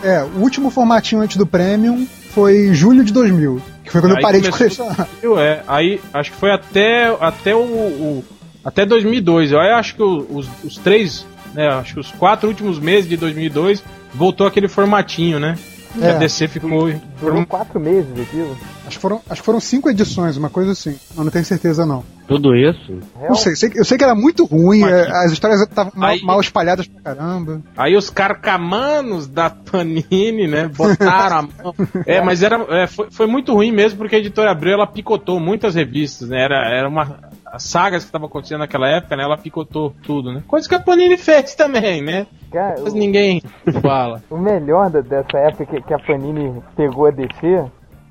[0.03, 2.07] É, o último formatinho antes do premium
[2.38, 3.61] foi julho de 2000.
[3.83, 5.09] Que foi quando aí eu parei de colecionar.
[5.38, 8.24] É, aí acho que foi até, até o, o
[8.64, 9.53] até 2002.
[9.53, 13.83] Eu acho que os, os três, né, acho que os quatro últimos meses de 2002
[14.14, 15.57] voltou aquele formatinho, né?
[16.01, 16.11] É.
[16.11, 16.92] a DC ficou.
[17.18, 18.57] Durou quatro meses aquilo.
[18.87, 20.96] Acho que, foram, acho que foram cinco edições, uma coisa assim.
[21.16, 22.05] Eu não tenho certeza, não.
[22.29, 23.01] Tudo isso?
[23.19, 25.93] Real, Não sei, sei eu sei que era muito ruim, Mas- é, as histórias estavam
[25.97, 27.62] mal, mal espalhadas pra caramba.
[27.77, 31.75] Aí os carcamanos da Panini, né, botaram a mão.
[32.07, 35.41] É, mas era, é, foi, foi muito ruim mesmo, porque a editora Abril, ela picotou
[35.41, 37.27] muitas revistas, né, era, era uma...
[37.51, 40.43] As sagas que estavam acontecendo naquela época, né, ela picotou tudo, né.
[40.47, 43.43] Coisa que a Panini fez também, né, cara, mas ninguém
[43.81, 44.23] fala.
[44.29, 47.64] O melhor dessa época que, que a Panini pegou a DC,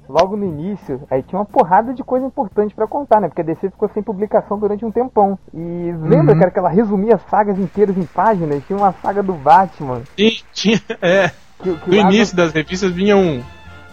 [0.09, 3.27] logo no início, aí tinha uma porrada de coisa importante pra contar, né?
[3.27, 5.37] Porque a DC ficou sem publicação durante um tempão.
[5.53, 6.39] E lembra, Uhum.
[6.39, 8.63] cara, que ela resumia sagas inteiras em páginas?
[8.65, 10.01] Tinha uma saga do Batman.
[10.17, 13.41] E tinha, é, Que, que no o Adam- início das revistas vinha um,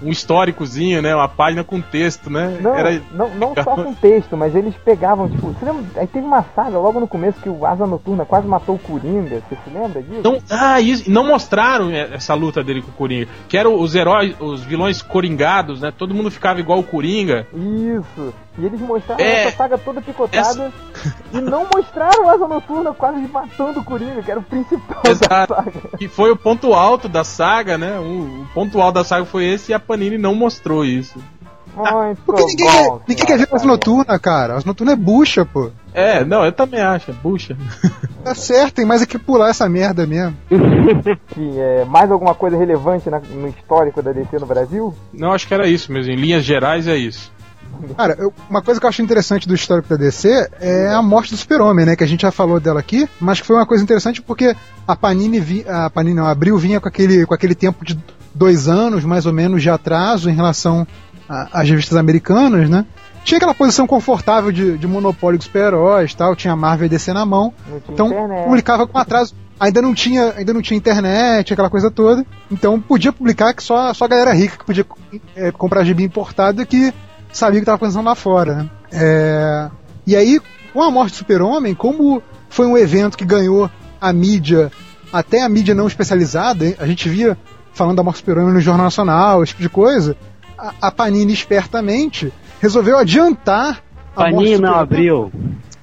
[0.02, 3.00] um históricozinho, né, uma página com texto, né, Não, era...
[3.12, 5.84] não, não só com texto, mas eles pegavam, tipo, você lembra?
[5.96, 9.42] Aí teve uma saga logo no começo que o Asa Noturna quase matou o Coringa,
[9.48, 10.22] você se lembra disso?
[10.22, 13.28] Não, ah, isso, e não mostraram essa luta dele com o Coringa.
[13.48, 15.92] Que eram os heróis, os vilões coringados, né?
[15.96, 17.46] Todo mundo ficava igual o Coringa.
[17.54, 18.34] Isso.
[18.56, 20.72] E eles mostraram É, essa saga toda picotada
[21.32, 25.10] e não mostraram o Asa Noturna quase matando o Coringa, que era o principal da
[25.10, 25.54] Exato.
[25.54, 25.72] saga.
[25.98, 27.98] Que foi o ponto alto da saga, né?
[27.98, 31.18] O, o ponto alto da saga foi esse e a Panini não mostrou isso.
[31.76, 34.54] Muito Porque ninguém, bom, ninguém quer ver as noturnas, cara.
[34.56, 35.70] As noturnas é bucha, pô.
[35.92, 37.56] É, não, eu também acho, é bucha.
[38.24, 40.34] Tá certo, tem mais é que pular essa merda mesmo.
[41.28, 44.94] Que, é, mais alguma coisa relevante na- no histórico da DC no Brasil?
[45.12, 46.10] Não, acho que era isso mesmo.
[46.10, 47.30] Em linhas gerais é isso.
[47.98, 51.32] Cara, eu- uma coisa que eu acho interessante do histórico da DC é a morte
[51.32, 51.96] do Super-Homem, né?
[51.96, 54.56] Que a gente já falou dela aqui, mas que foi uma coisa interessante porque
[54.88, 57.98] a Panini, vi, a Panini não, a Abril vinha com aquele, com aquele tempo de
[58.34, 60.86] dois anos, mais ou menos, de atraso em relação
[61.28, 62.84] às revistas americanas, né?
[63.24, 67.12] Tinha aquela posição confortável de, de monopólio dos super-heróis tal, tinha a Marvel e DC
[67.14, 67.54] na mão,
[67.88, 68.44] então internet.
[68.44, 69.34] publicava com atraso.
[69.58, 72.26] Ainda não tinha, ainda não tinha internet, aquela coisa toda.
[72.50, 74.84] Então podia publicar que só, só a galera rica que podia
[75.34, 76.92] é, comprar gibi importado e que
[77.32, 78.54] sabia o que estava acontecendo lá fora.
[78.56, 78.70] Né?
[78.92, 79.70] É,
[80.06, 80.38] e aí,
[80.74, 83.70] com a morte do Super-Homem, como foi um evento que ganhou
[84.00, 84.70] a mídia,
[85.10, 87.38] até a mídia não especializada, a gente via
[87.74, 90.16] falando da morte do Super-Homem no Jornal Nacional, esse tipo de coisa,
[90.56, 93.82] a, a Panini espertamente resolveu adiantar
[94.16, 95.32] a do não abriu.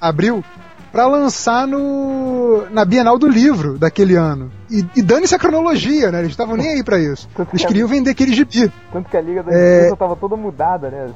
[0.00, 0.44] abril
[0.90, 4.50] pra lançar no na Bienal do Livro daquele ano.
[4.70, 6.20] E, e dane-se a cronologia, né?
[6.20, 7.28] Eles estavam nem aí pra isso.
[7.52, 8.70] Eles queriam vender aquele gibi.
[8.92, 9.74] Tanto que a Liga da É.
[9.76, 11.10] Justiça tava toda mudada, né?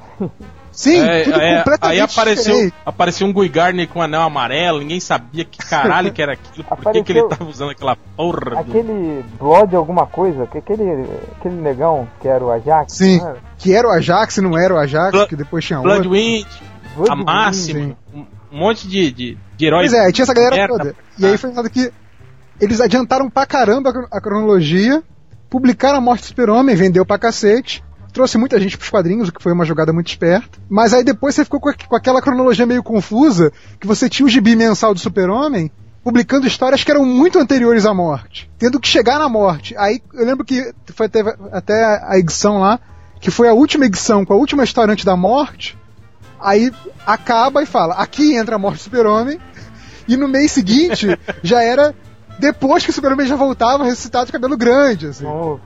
[0.76, 2.74] Sim, É, tudo é, completamente aí apareceu, diferente.
[2.84, 6.64] apareceu um Guy Gardner com um anel amarelo, ninguém sabia que caralho que era aquilo,
[6.64, 8.50] por que, que ele tava usando aquela porra.
[8.50, 10.84] do- Aquele Blood alguma coisa, que aquele,
[11.38, 12.92] aquele negão que era o Ajax.
[12.92, 13.20] Sim.
[13.22, 13.38] era?
[13.56, 15.92] Que era o Ajax, não era o Ajax, Blood- que depois tinha outro.
[15.94, 16.46] Bloodwind,
[16.94, 19.90] Blood a máxima, um, monte de, de, de heróis.
[19.90, 20.76] Pois é, tinha essa galera merda.
[20.78, 20.94] toda.
[21.18, 21.90] E aí foi nada que
[22.60, 25.02] eles adiantaram pra caramba a cronologia,
[25.48, 27.82] publicaram a morte do Super-Homem, vendeu pra cacete,
[28.16, 30.58] trouxe muita gente pros quadrinhos, o que foi uma jogada muito esperta.
[30.68, 34.28] Mas aí depois você ficou com, com aquela cronologia meio confusa, que você tinha o
[34.28, 35.70] gibi mensal do Super-Homem,
[36.02, 39.76] publicando histórias que eram muito anteriores à morte, tendo que chegar na morte.
[39.76, 41.20] Aí eu lembro que foi até,
[41.52, 42.80] até a edição lá,
[43.20, 45.76] que foi a última edição com a última história antes da morte,
[46.40, 46.72] Aí
[47.06, 49.38] acaba e fala: aqui entra a morte do Super-Homem.
[50.08, 51.92] E no mês seguinte já era
[52.38, 55.08] depois que o Super-Homem já voltava ressuscitado de cabelo grande.
[55.08, 55.24] Assim.
[55.24, 55.60] Não,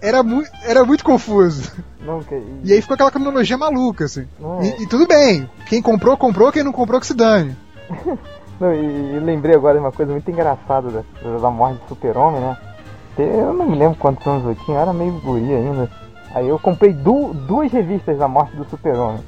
[0.00, 1.72] Era, mu era muito confuso.
[2.00, 4.04] não, que, E aí ficou aquela cronologia maluca.
[4.04, 4.26] Assim.
[4.38, 5.48] não, E, e tudo bem.
[5.66, 6.50] Quem comprou, comprou.
[6.52, 7.56] Quem não comprou, que se dane.
[8.60, 12.40] não, e, e lembrei agora de uma coisa muito engraçada da, da morte do super-homem,
[12.40, 12.56] né?
[13.16, 15.88] Eu não me lembro quantos anos eu tinha, eu era meio guri ainda.
[16.34, 19.22] Aí eu comprei du duas revistas da morte do super-homem.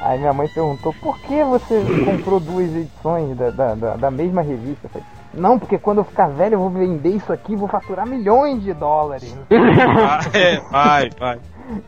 [0.00, 4.40] Aí minha mãe perguntou, por que você comprou duas edições da, da, da, da mesma
[4.40, 4.86] revista?
[4.86, 7.68] Eu falei, não, porque quando eu ficar velho eu vou vender isso aqui e vou
[7.68, 9.34] faturar milhões de dólares.
[9.50, 11.38] Ah, é, vai, vai.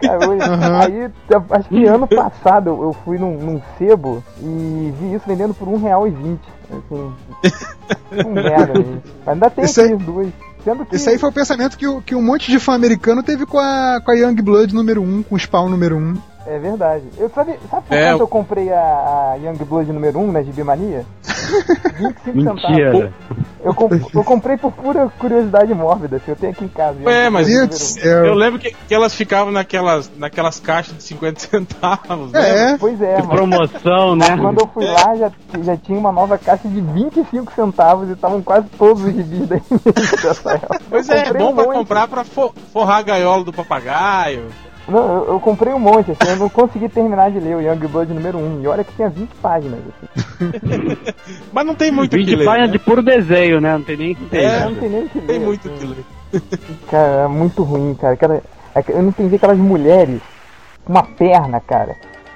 [0.00, 0.80] Cara, eu- Uhum.
[0.80, 1.10] Aí,
[1.50, 6.38] acho que ano passado eu, fui num, num sebo e vi isso vendendo por R$1,20.
[6.70, 7.12] Assim,
[8.26, 8.72] um merda.
[9.26, 10.28] Mas ainda tem Esse aqui aí- os dois.
[10.64, 13.44] Sendo que Esse aí foi o pensamento que, que um monte de fã americano teve
[13.44, 16.14] com a, com a Young Blood número 1, com o Spawn número 1.
[16.46, 17.04] É verdade.
[17.18, 20.32] Eu, sabe, sabe por É, quanto eu- eu comprei a, a Young Blood número 1
[20.32, 21.04] na GB Mania?
[22.24, 22.68] 25 centavos.
[22.70, 23.12] Mentira.
[23.64, 26.98] Eu, comp- eu comprei por pura curiosidade mórbida, que eu tenho aqui em casa.
[27.08, 27.46] É, mas-
[27.78, 28.24] céu.
[28.26, 32.70] Eu lembro que, que elas ficavam naquelas, naquelas caixas de 50 centavos, né?
[32.70, 32.78] É, um.
[32.78, 34.26] Pois é, Que mas promoção, né?
[34.30, 35.30] Mas quando eu fui lá, já,
[35.62, 39.56] já tinha uma nova caixa de 25 centavos e estavam quase todos os gibis da
[39.56, 40.80] dessa época.
[40.90, 44.46] Pois Eu é, é bom um pra comprar pra fo- forrar a gaiola do papagaio.
[44.88, 48.12] Não, eu, eu comprei um monte, assim, eu não consegui terminar de ler o Youngblood
[48.12, 48.62] número 1.
[48.62, 50.50] E olha que tinha 20 páginas, assim.
[51.52, 52.44] Mas não tem muito o que 20 ler.
[52.44, 52.72] páginas né?
[52.72, 53.72] de puro desenho, né?
[53.74, 54.42] Não tem nem que ter.
[54.44, 55.26] É, não tem nem o que ler.
[55.26, 55.86] Tem muito o assim.
[55.86, 56.42] que ler.
[56.90, 58.14] Cara, é muito ruim, cara.
[58.14, 58.42] Aquela,
[58.74, 60.20] aqu- eu não entendi aquelas mulheres
[60.84, 61.94] com uma perna, cara,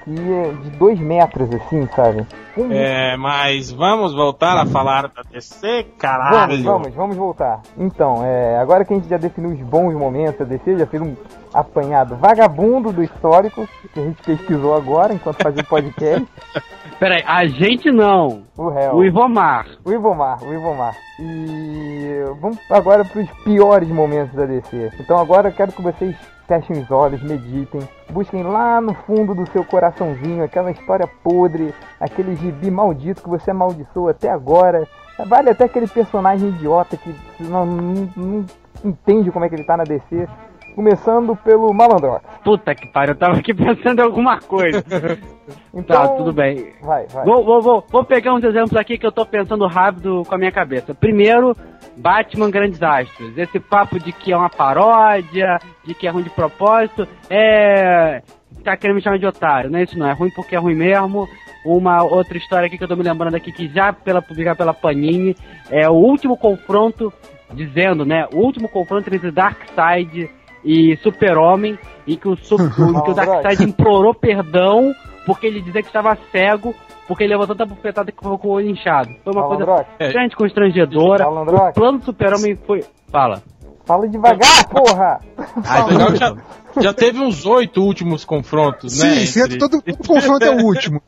[0.08, 2.26] é de dois metros, assim, sabe?
[2.70, 6.62] É, mas vamos voltar a falar da DC, caralho.
[6.62, 7.60] Vamos, vamos, vamos voltar.
[7.76, 11.02] Então, é, agora que a gente já definiu os bons momentos da DC, já fez
[11.02, 11.14] um
[11.52, 16.26] apanhado vagabundo do histórico, que a gente pesquisou agora enquanto fazia o podcast.
[16.98, 18.44] Peraí, a gente não.
[18.56, 18.94] O réu.
[18.94, 19.66] O Ivomar.
[19.84, 20.94] O Ivomar, o Ivomar.
[21.18, 24.92] E vamos agora para os piores momentos da DC.
[25.00, 27.80] Então agora eu quero que vocês fechem os olhos, meditem,
[28.10, 33.50] busquem lá no fundo do seu coraçãozinho aquela história podre, aquele gibi maldito que você
[33.50, 34.86] amaldiçoou até agora.
[35.26, 38.44] Vale até aquele personagem idiota que não, não- não
[38.84, 40.28] entende como é que ele tá na DC.
[40.76, 42.22] Começando pelo Malandrox.
[42.44, 44.84] Puta que pariu, eu tava aqui pensando em alguma coisa.
[45.72, 46.72] Então, Tá, tudo bem.
[46.82, 47.24] Vai, vai.
[47.24, 50.38] Vou, vou, vou, vou pegar uns exemplos aqui que eu tô pensando rápido com a
[50.38, 50.92] minha cabeça.
[50.92, 51.56] Primeiro,
[51.96, 53.38] Batman Grandes Astros.
[53.38, 58.22] Esse papo de que é uma paródia, de que é ruim de propósito, é.
[58.64, 60.74] tá querendo me chamar de otário, não é isso não, é ruim porque é ruim
[60.74, 61.28] mesmo.
[61.64, 64.74] Uma outra história aqui que eu tô me lembrando aqui, que já pela publicada pela
[64.74, 65.36] Panini,
[65.70, 67.12] é o último confronto,
[67.52, 68.26] dizendo, né?
[68.32, 70.28] O último confronto entre Darkseid
[70.66, 74.92] e Super-Homem, em que o, que o Darkseid implorou perdão
[75.24, 76.74] porque ele dizia que estava cego,
[77.08, 79.10] porque ele levantou tanta bufetada que ficou com o olho inchado.
[79.24, 81.28] Foi uma coisa Malandrox, extremamente constrangedora.
[81.28, 82.84] O plano do Super-Homem foi.
[83.10, 83.42] Fala.
[83.84, 85.20] fala devagar, porra!
[85.64, 86.36] Ah, então- já,
[86.80, 89.26] já teve uns oito últimos confrontos, Sim, né?
[89.26, 91.00] sim, entre- todo, todo confronto é o último.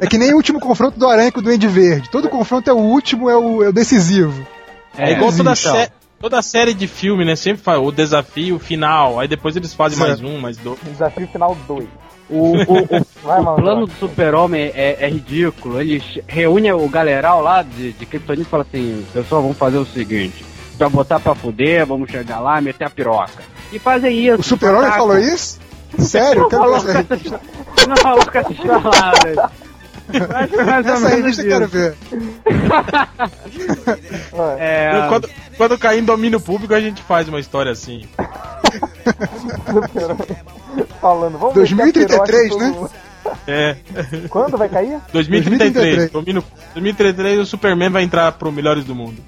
[0.00, 2.10] É que nem o último confronto do Aranha com o Duende Verde.
[2.10, 4.46] Todo confronto é o último, é o, é o decisivo.
[4.96, 5.90] É, igual toda, sé-
[6.22, 7.36] toda série de filme, né?
[7.36, 10.26] Sempre faz o desafio final, aí depois eles fazem mais Certo.
[10.30, 10.78] um, mais dois.
[10.84, 11.86] Desafio final 2.
[12.30, 12.62] O, o,
[12.96, 15.80] o- Vai, o plano do Super-Homem é, é ridículo.
[15.80, 19.76] Ele ch- reúne o galeral lá de, de Kryptonita e fala assim: pessoal, vamos fazer
[19.78, 20.44] o seguinte.
[20.78, 23.42] Pra botar pra fuder, vamos chegar lá, meter a piroca.
[23.72, 24.40] E fazem isso.
[24.40, 25.60] O Super-Homem falou isso?
[25.98, 26.42] Sério?
[26.42, 26.82] Não falou
[27.88, 29.40] não falou com essa história lá, velho.
[30.34, 31.94] Acho que mais ou essa menos revista eu quero ver.
[34.58, 38.02] É, Quando, quando cair em domínio público, a gente faz uma história assim.
[41.00, 42.68] Falando, vamos 2033, meter a piroca em todo né?
[42.70, 42.90] mundo.
[43.46, 43.76] É.
[44.28, 44.98] Quando vai cair?
[45.12, 45.72] 2033.
[45.72, 46.10] 2033.
[46.10, 49.22] Domínio, 2033 o Superman vai entrar pro Melhores do Mundo.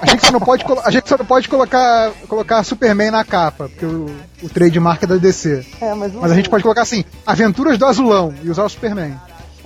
[0.00, 3.24] A gente só não pode, colo- a gente só não pode colocar, colocar Superman na
[3.24, 4.06] capa, porque o,
[4.42, 5.64] o trademark é da DC.
[5.80, 6.20] É, mas o.
[6.20, 9.14] Mas a gente pode colocar assim, Aventuras do Azulão e usar o Superman.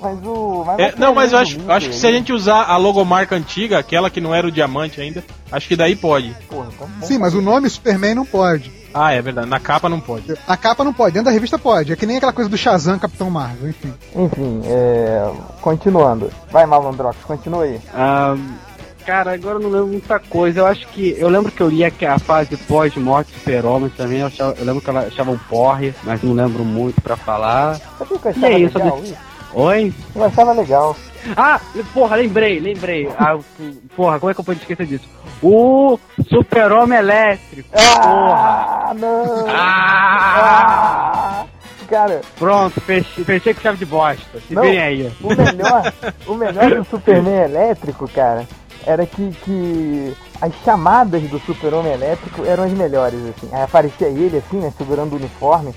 [0.01, 0.65] Mas o.
[0.67, 2.17] Mas É, não, mas eu acho, acho que se a né?
[2.19, 5.97] gente usar a logomarca antiga, aquela que não era o diamante ainda, acho que daí
[5.97, 6.37] pode.
[6.49, 8.71] Porra, então Sim, mas o nome Superman não pode.
[8.93, 9.49] Ah, é verdade.
[9.49, 10.35] Na capa não pode.
[10.49, 11.93] Na capa não pode, dentro da revista pode.
[11.93, 13.93] É que nem aquela coisa do Shazam, Capitão Marvel, enfim.
[14.15, 15.31] Enfim, é.
[15.61, 16.31] Continuando.
[16.51, 17.79] Vai, Malandrox, continua aí.
[17.93, 18.35] Ah,
[19.05, 20.61] cara, agora eu não lembro muita coisa.
[20.61, 21.15] Eu acho que.
[21.19, 24.21] Eu lembro que eu li a fase pós-morte do Super-Homem também.
[24.21, 27.79] Eu, achava- eu lembro que ela achava um porre, mas não lembro muito pra falar.
[27.99, 29.17] Sabia que eu E é isso, legal eu isso?
[29.57, 29.91] Oi?
[30.21, 30.95] Achava legal.
[31.35, 31.59] Ah,
[31.95, 33.09] porra, lembrei, lembrei.
[33.19, 33.39] Ah,
[33.97, 35.09] porra, como é que eu pude esquecer disso?
[35.43, 37.71] O Super-Homem Elétrico.
[37.71, 38.91] Porra.
[38.91, 39.47] Ah, não!
[39.49, 40.37] Ah!
[40.39, 41.47] Ah!
[41.89, 44.41] Cara, Pronto, fechei, fechei com chave de bosta.
[44.47, 44.63] Se Não.
[44.63, 45.11] aí.
[45.23, 45.93] o melhor,
[46.27, 48.47] o melhor do Superman elétrico, cara,
[48.85, 53.49] era que, que as chamadas do Super-Homem elétrico eram as melhores, assim.
[53.53, 55.75] Aí aparecia ele, assim, né, segurando o uniforme,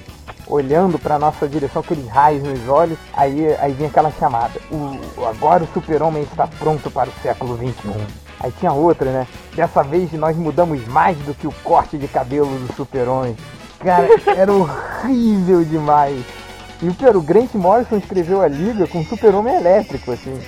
[0.49, 4.59] olhando pra nossa direção, aqueles raios nos olhos, aí, aí vinha aquela chamada.
[4.71, 8.07] O, agora o Super-Homem está pronto para o século XXI.
[8.39, 9.27] Aí tinha outra, né?
[9.55, 13.37] Dessa vez nós mudamos mais do que o corte de cabelo do Super-Homem.
[13.79, 16.23] Cara, era horrível demais.
[16.81, 20.39] E o pior, o Grant Morrison escreveu a liga com super-homem elétrico, assim.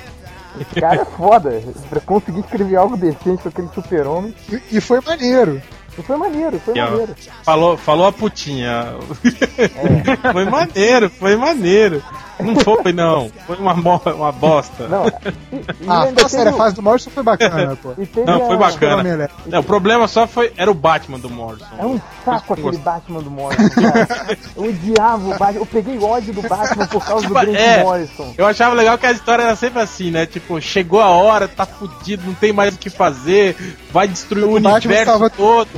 [0.60, 1.62] Esse cara é foda.
[1.90, 4.34] Pra conseguir escrever algo decente com aquele super-homem.
[4.50, 5.62] E, e foi maneiro.
[5.98, 7.16] E foi maneiro, foi ó, maneiro.
[7.44, 8.96] Falou, falou a putinha.
[9.58, 10.32] É.
[10.32, 12.02] foi maneiro, foi maneiro.
[12.44, 13.32] Não foi, não.
[13.46, 14.88] Foi uma, uma bosta.
[14.88, 17.94] Não, e, e Ah, a série a fase do Morrison foi bacana, pô.
[18.26, 19.30] Não, foi bacana.
[19.46, 20.52] Não, o problema só foi.
[20.58, 21.66] Era o Batman do Morrison.
[21.78, 22.84] É um saco aquele gostei.
[22.84, 24.38] Batman do Morrison, cara.
[24.56, 25.60] Eu odiava o Batman.
[25.62, 27.84] Eu peguei ódio do Batman por causa do Tipo, Grant é.
[27.84, 28.34] Morrison.
[28.38, 30.26] Eu achava legal que a história era sempre assim, né?
[30.26, 33.56] Tipo, chegou a hora, tá fudido, não tem mais o que fazer,
[33.92, 35.70] vai destruir o, O universo salva todo.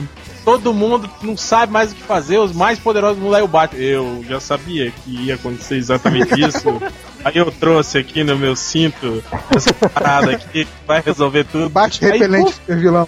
[0.43, 3.81] Todo mundo não sabe mais o que fazer, os mais poderosos não é o Batman.
[3.81, 6.81] Eu já sabia que ia acontecer exatamente isso.
[7.23, 9.23] Aí eu trouxe aqui no meu cinto
[9.55, 11.69] essa parada aqui que vai resolver tudo.
[11.69, 13.07] Bate Aí, repelente super vilão.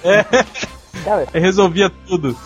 [1.04, 2.38] Cara, pô, resolvia tudo.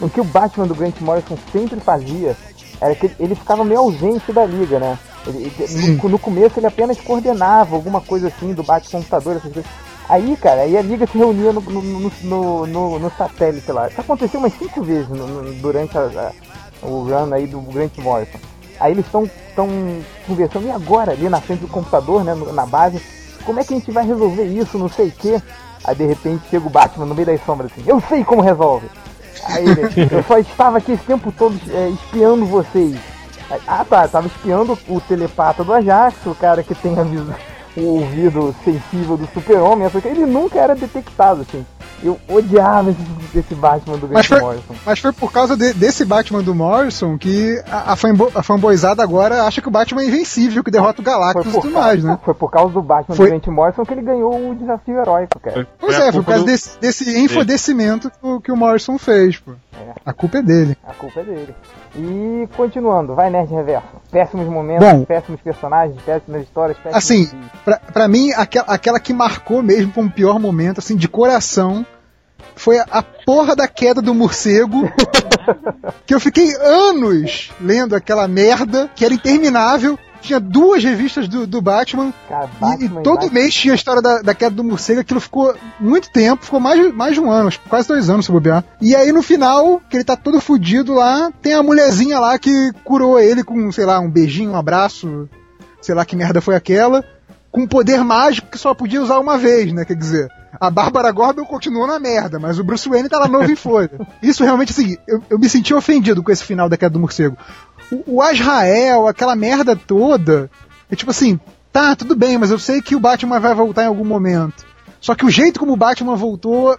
[0.00, 2.36] o que o Batman do Grant Morrison sempre fazia
[2.80, 4.98] era que ele, ficava meio ausente da liga, né?
[5.26, 9.70] Ele, ele- no, no começo ele apenas coordenava alguma coisa assim do bate-computador, essas coisas.
[10.10, 11.80] Aí, cara, aí a liga se reunia no, no,
[12.22, 13.86] no, no, no- satélite lá.
[13.88, 16.00] Isso aconteceu umas cinco vezes no- no- durante a-
[16.82, 18.38] a- o run aí do Grant Morrison.
[18.80, 19.28] Aí eles estão
[20.26, 23.00] conversando, e agora, ali na frente do computador, né, na base,
[23.44, 25.40] como é que a gente vai resolver isso, não sei o quê.
[25.84, 28.88] Aí de repente chega o Batman no meio das sombras assim, eu sei como resolve.
[29.44, 32.96] Aí ele, eu só estava aqui esse tempo todo é, espiando vocês.
[33.66, 37.34] Ah tá, tava espiando o telepata do Ajax, o cara que tem a visão,
[37.76, 41.64] o ouvido sensível do super-homem, que ele nunca era detectado, assim.
[42.02, 44.74] Eu odiava esse, esse Batman do Mas Grant foi, Morrison.
[44.86, 49.02] mas foi por causa de- desse Batman do Morrison que a, a, fanbo, a fanboyzada
[49.02, 52.18] agora acha que o Batman é invencível, que derrota o Galactus e tudo mais, né?
[52.24, 55.38] foi por causa do Batman Foi- do Grant Morrison que ele ganhou o desafio heróico,
[55.40, 55.68] cara.
[55.78, 59.38] Pois é, foi por causa do- desse, desse enfodecimento que, o- que o Morrison fez,
[59.38, 59.52] pô.
[59.80, 59.94] É.
[60.04, 60.76] A culpa é dele.
[60.86, 61.54] A culpa é dele.
[61.96, 63.88] E continuando, vai Nerd Reverso.
[64.10, 65.04] Péssimos momentos, Bom.
[65.04, 67.28] péssimos personagens, péssimas histórias, Assim,
[67.64, 71.84] pra, pra mim, aquela, aquela que marcou mesmo como pior momento, assim, de coração,
[72.54, 74.82] foi a porra da queda do morcego.
[76.04, 79.98] que eu fiquei anos lendo aquela merda, que era interminável.
[80.20, 83.76] Tinha duas revistas do, do Batman, Cara, e- Batman e, todo Batman- mês tinha a
[83.76, 85.00] história da, da queda do morcego.
[85.00, 88.32] Aquilo ficou muito tempo, ficou mais, de- mais de um ano, quase dois anos se
[88.32, 88.64] bobear.
[88.80, 92.72] E aí no final, que ele tá todo fudido lá, tem a mulherzinha lá que
[92.84, 95.28] curou ele com, sei lá, um beijinho, um abraço,
[95.80, 97.04] sei lá que merda foi aquela,
[97.50, 99.84] com um poder mágico que só podia usar uma vez, né?
[99.84, 100.28] Quer dizer,
[100.60, 103.90] a Bárbara Gordon continuou na merda, mas o Bruce Wayne tá lá novo em folha.
[104.22, 107.36] Isso realmente, assim, eu, eu me senti ofendido com esse final da queda do morcego.
[107.90, 110.50] O, o Azrael, aquela merda toda,
[110.90, 111.38] é tipo assim,
[111.72, 114.64] tá, tudo bem, mas eu sei que o Batman vai voltar em algum momento.
[115.00, 116.76] Só que o jeito como o Batman voltou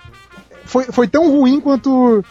[0.65, 2.23] foi, foi tão ruim quanto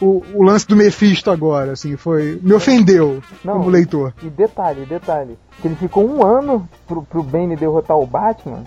[0.00, 2.38] o, o lance do Mephisto agora, assim, foi.
[2.42, 3.54] Me ofendeu Não.
[3.54, 4.12] como leitor.
[4.22, 8.64] E detalhe, detalhe, que ele ficou um ano pro, pro Bane derrotar o Batman,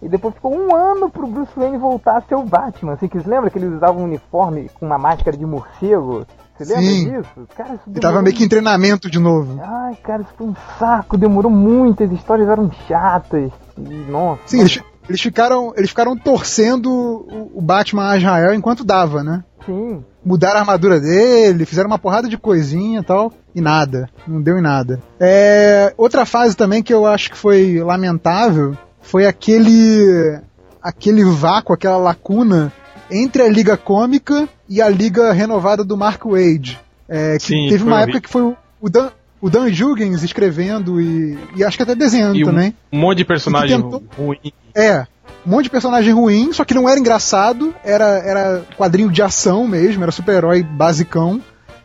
[0.00, 2.94] e depois ficou um ano pro Bruce Wayne voltar a ser o Batman.
[2.94, 6.26] Assim, que lembra que ele usava um uniforme com uma máscara de morcego?
[6.58, 7.10] Você lembra Sim.
[7.10, 7.48] disso?
[7.56, 9.60] Cara, isso tava meio que em treinamento de novo.
[9.62, 13.50] Ai, cara, isso foi um saco, demorou muito, as histórias eram chatas.
[13.78, 14.42] E, nossa.
[14.46, 19.42] Sim, eles, eles ficaram, eles ficaram torcendo o, o Batman a Israel enquanto dava, né?
[19.64, 20.04] Sim.
[20.24, 24.08] Mudaram a armadura dele, fizeram uma porrada de coisinha e tal, e nada.
[24.26, 25.00] Não deu em nada.
[25.18, 30.40] É, outra fase também que eu acho que foi lamentável foi aquele.
[30.80, 32.72] aquele vácuo, aquela lacuna
[33.10, 36.80] entre a Liga Cômica e a Liga renovada do Mark Wade.
[37.08, 41.38] É, que Sim, teve uma época que foi o- Dan, o Dan Jurgens escrevendo e,
[41.56, 42.74] e acho que até desenhando E também.
[42.92, 44.38] um monte de personagem tentou- ruim.
[44.74, 45.06] É,
[45.46, 49.66] um monte de personagem ruim, só que não era engraçado, era, era quadrinho de ação
[49.68, 51.40] mesmo, era super-herói basicão.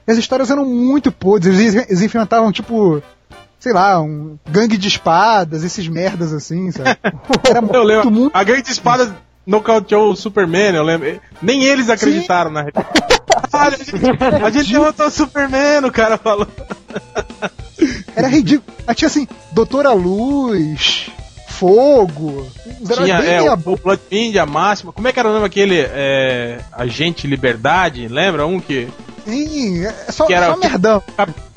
[0.08, 3.02] E as histórias eram muito podres, eles, eles enfrentavam tipo,
[3.60, 6.98] sei lá, um gangue de espadas, esses merdas assim, sabe?
[7.50, 8.12] Era Eu lembro.
[8.12, 9.14] muito, A grande espada
[9.48, 11.20] nocauteou o Superman, eu lembro.
[11.42, 12.66] Nem eles acreditaram na
[13.54, 13.92] Olha, a gente,
[14.46, 16.48] a gente derrotou o Superman, o cara falou.
[18.16, 18.76] Era ridículo.
[18.86, 21.10] Aí tinha assim, Doutora Luz,
[21.48, 22.48] Fogo,
[22.94, 24.92] Tinha é, o, o Bloodwind, a máxima.
[24.92, 25.80] Como é que era o nome aquele?
[25.80, 28.46] É, Agente Liberdade, lembra?
[28.46, 28.88] Um que.
[29.26, 31.04] Sim, é só, Que era só o que- merdão.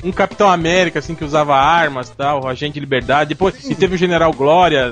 [0.03, 3.29] Um Capitão América, assim, que usava armas e tal, o Agente Liberdade.
[3.29, 4.91] Depois, e teve o General Glória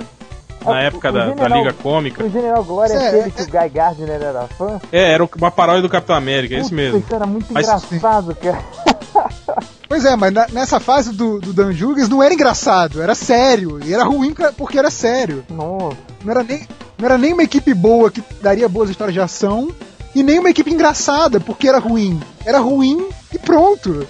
[0.66, 2.24] na Ah, época o da, da General- Liga Cômica.
[2.24, 4.80] O General Glória é É, aquele é- que o Guy Gardner era fã.
[4.92, 7.00] É, era uma paródia do Capitão América, é isso Puta, mesmo.
[7.00, 8.60] Isso era muito Mas- engraçado, cara.
[9.90, 13.80] Pois é, mas na- nessa fase do, do Dan Jurgens não era engraçado, era sério.
[13.84, 15.44] E era ruim porque era sério.
[15.50, 15.98] Nossa.
[16.24, 16.60] Não era, nem,
[16.98, 19.70] não era nem uma equipe boa que daria boas histórias de ação,
[20.14, 22.20] e nem uma equipe engraçada porque era ruim.
[22.46, 24.06] Era ruim e pronto.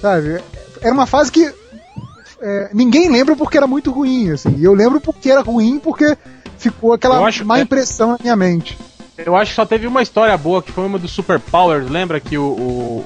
[0.00, 0.40] Sabe?
[0.82, 1.52] Era uma fase que
[2.40, 4.54] é, ninguém lembra porque era muito ruim, assim.
[4.56, 6.16] E eu lembro porque era ruim porque
[6.58, 7.62] ficou aquela má é.
[7.62, 8.78] impressão na minha mente.
[9.16, 11.88] Eu acho que só teve uma história boa, que foi uma dos Super Powers.
[11.90, 12.46] Lembra que o, o,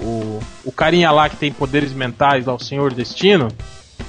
[0.03, 3.47] o, o carinha lá que tem poderes mentais, lá, o Senhor Destino,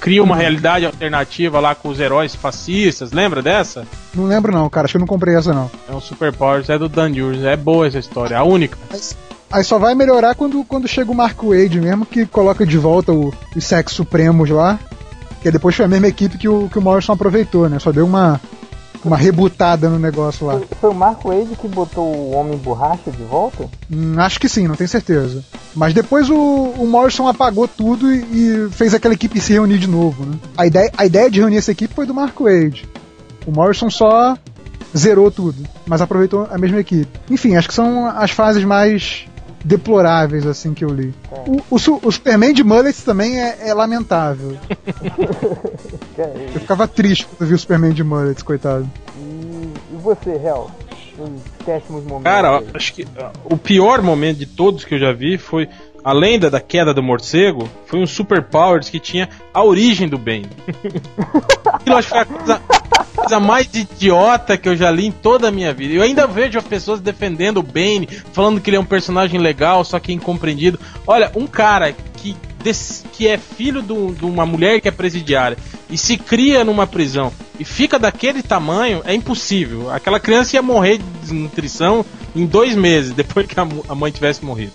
[0.00, 3.12] cria uma realidade alternativa lá com os heróis fascistas.
[3.12, 3.86] Lembra dessa?
[4.12, 4.86] Não lembro não, cara.
[4.86, 5.70] Acho que eu não comprei essa não.
[5.88, 7.44] É um Super Powers, é do Dan Jurgens.
[7.44, 8.76] É boa essa história, a única.
[8.90, 9.16] Mas-
[9.52, 13.12] Aí só vai melhorar quando, quando chega o Mark Wade mesmo, que coloca de volta
[13.12, 14.80] o- os Sex Supremos lá.
[15.42, 17.78] Que depois foi a mesma equipe que o, que o Morrison aproveitou, né?
[17.78, 18.40] Só deu uma,
[19.04, 20.60] uma rebutada no negócio lá.
[20.80, 23.68] Foi, o Marco Wade que botou o Homem Borracha de volta?
[23.90, 25.44] Hum, acho que sim, não tenho certeza.
[25.74, 29.88] Mas depois o, o Morrison apagou tudo e, e fez aquela equipe se reunir de
[29.88, 30.36] novo, né?
[30.56, 32.88] A ideia, a ideia de reunir essa equipe foi do Mark Wade.
[33.46, 34.36] O Morrison só
[34.96, 37.08] zerou tudo, mas aproveitou a mesma equipe.
[37.30, 39.26] Enfim, acho que são as fases mais
[39.64, 41.14] deploráveis assim que eu li.
[41.30, 41.44] É.
[41.48, 44.56] O, o, o Superman de Mullets também é, é lamentável.
[46.18, 48.88] É, Eu ficava triste quando eu vi o Superman de Mullets, coitado.
[49.16, 50.70] E, e você, Hel?
[51.18, 52.24] Os péssimos momentos.
[52.24, 52.66] Cara, aí.
[52.74, 53.06] acho que
[53.44, 55.68] o pior momento de todos que eu já vi foi,
[56.04, 60.18] além da, da queda do morcego, foi um Super Powers que tinha a origem do
[60.18, 60.44] bem.
[61.64, 62.62] Aquilo acho que foi a coisa,
[63.14, 65.94] coisa mais idiota que eu já li em toda a minha vida.
[65.94, 69.84] Eu ainda vejo as pessoas defendendo o Bane, falando que ele é um personagem legal,
[69.84, 70.78] só que incompreendido.
[71.06, 72.36] Olha, um cara que,
[73.12, 75.56] que é filho de uma mulher que é presidiária
[75.90, 79.90] e se cria numa prisão e fica daquele tamanho, é impossível.
[79.90, 82.04] Aquela criança ia morrer de desnutrição
[82.34, 84.72] em dois meses, depois que a, mãe tivesse morrido.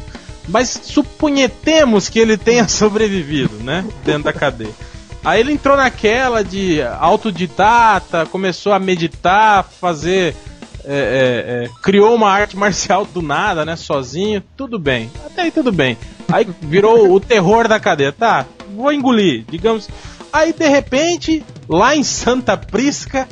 [0.47, 3.83] Mas suponhetemos que ele tenha sobrevivido, né?
[4.05, 4.71] Dentro da cadeia.
[5.27, 10.33] Aí ele entrou naquela de autodidata, começou a meditar, fazer.
[10.85, 13.75] é, é, é, criou uma arte marcial do nada, né?
[13.75, 15.11] Sozinho, tudo bem.
[15.25, 15.97] Até aí tudo bem.
[16.31, 18.13] Aí virou o terror da cadeia.
[18.13, 19.89] Tá, vou engolir, digamos.
[20.31, 23.27] Aí de repente, lá em Santa Prisca,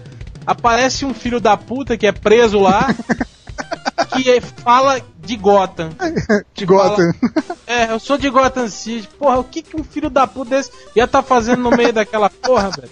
[0.45, 2.93] aparece um filho da puta que é preso lá.
[4.11, 5.89] que é- fala de Gotham.
[6.53, 7.11] De Gotham.
[7.67, 9.09] É, eu sou de Gotham City.
[9.19, 12.30] Porra, o que, que um filho da puta desse ia tá fazendo no meio daquela
[12.30, 12.89] porra, velho?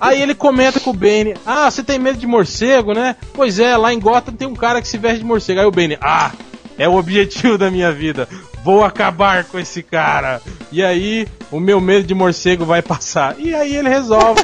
[0.00, 3.16] Aí ele comenta com o Bane: Ah, você tem medo de morcego, né?
[3.32, 5.60] Pois é, lá em Gotham tem um cara que se veste de morcego.
[5.60, 6.32] Aí o Bane: Ah,
[6.78, 8.28] é o objetivo da minha vida.
[8.64, 10.40] Vou acabar com esse cara.
[10.70, 13.36] E aí o meu medo de morcego vai passar.
[13.38, 14.42] E aí ele resolve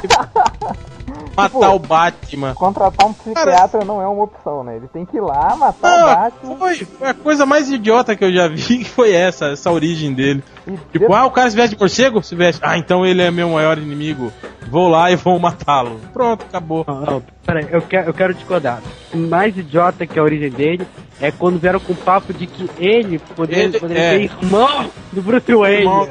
[1.43, 1.75] matar Pô.
[1.75, 2.53] o Batman.
[2.53, 4.75] Contratar um psiquiatra não é uma opção, né?
[4.77, 6.55] Ele tem que ir lá matar o Ah, Batman.
[6.57, 10.43] foi, a coisa mais idiota que eu já vi, que foi essa, essa origem dele.
[10.67, 12.21] E Tipo, de- ah, o cara se veste de morcego?
[12.23, 12.61] Se veste.
[12.63, 14.31] Ah, então ele é meu maior inimigo.
[14.69, 15.99] Vou lá e vou matá-lo.
[16.13, 16.85] Pronto, acabou.
[16.87, 18.79] Não, não, peraí, eu quero, eu quero discordar.
[19.13, 20.85] O mais idiota que é a origem dele
[21.19, 24.09] é quando vieram com o papo de que ele poderia, Ele- poderia é.
[24.11, 26.09] ser irmão do Bruce Wayne.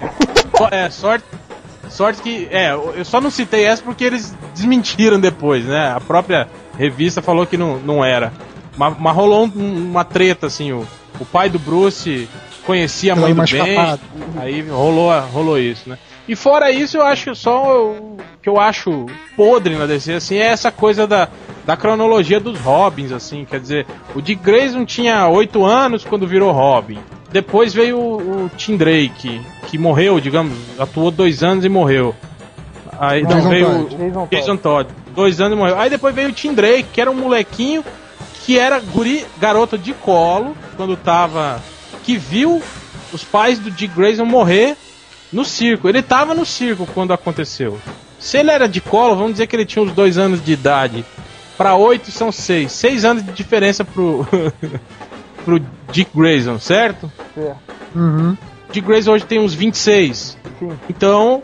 [0.70, 1.24] É, sorte.
[1.90, 2.48] Sorte que.
[2.50, 5.92] É, eu só não citei essa porque eles desmentiram depois, né?
[5.94, 8.32] A própria revista falou que não, não era.
[8.76, 10.72] Mas, mas rolou um- uma treta, assim.
[10.72, 10.86] O,
[11.20, 12.28] o pai do Bruce
[12.66, 13.76] conhecia a mãe do Ben.
[14.36, 15.98] Aí rolou, rolou isso, né?
[16.26, 19.06] E fora isso, eu acho só o que eu acho
[19.36, 21.28] podre na DC, assim, é essa coisa da,
[21.64, 26.52] da cronologia dos Robins, assim, quer dizer, o Dick Grayson tinha 8 anos quando virou
[26.52, 26.98] Robin.
[27.32, 32.14] Depois veio o, o Tim Drake, que morreu, digamos, atuou dois anos e morreu.
[32.98, 33.78] Aí não, Jason veio Todd.
[33.78, 34.28] o Jason Todd.
[34.30, 35.78] Jason Todd, dois anos e morreu.
[35.78, 37.84] Aí depois veio o Tim Drake, que era um molequinho
[38.44, 41.62] que era guri, garoto de colo, quando tava.
[42.02, 42.62] que viu
[43.12, 44.76] os pais do Dick Grayson morrer
[45.34, 45.88] no circo.
[45.88, 47.78] Ele tava no circo quando aconteceu.
[48.18, 51.04] Se ele era de colo, vamos dizer que ele tinha uns dois anos de idade.
[51.58, 52.72] Pra oito são seis.
[52.72, 54.26] Seis anos de diferença pro.
[55.44, 55.60] pro
[55.92, 57.12] Dick Grayson, certo?
[57.34, 57.58] Certo.
[57.94, 58.36] Uhum.
[58.72, 60.38] Dick Grayson hoje tem uns 26.
[60.58, 60.72] Sim.
[60.88, 61.42] Então,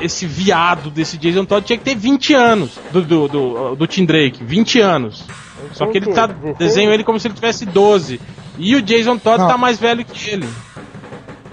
[0.00, 4.04] esse viado desse Jason Todd tinha que ter 20 anos do, do, do, do Tim
[4.06, 4.42] Drake.
[4.42, 5.24] 20 anos.
[5.72, 6.26] Só que ele tá.
[6.26, 8.20] Desenho ele como se ele tivesse 12.
[8.58, 9.48] E o Jason Todd Não.
[9.48, 10.48] tá mais velho que ele.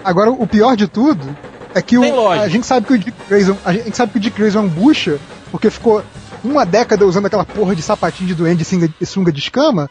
[0.03, 1.35] Agora, o pior de tudo
[1.73, 4.21] é que o, a gente sabe que o Dick Grayson, a gente sabe que o
[4.21, 5.19] Dick Grayson é um bucha,
[5.51, 6.03] porque ficou
[6.43, 8.65] uma década usando aquela porra de sapatinho de duende
[8.99, 9.89] e sunga, de escama.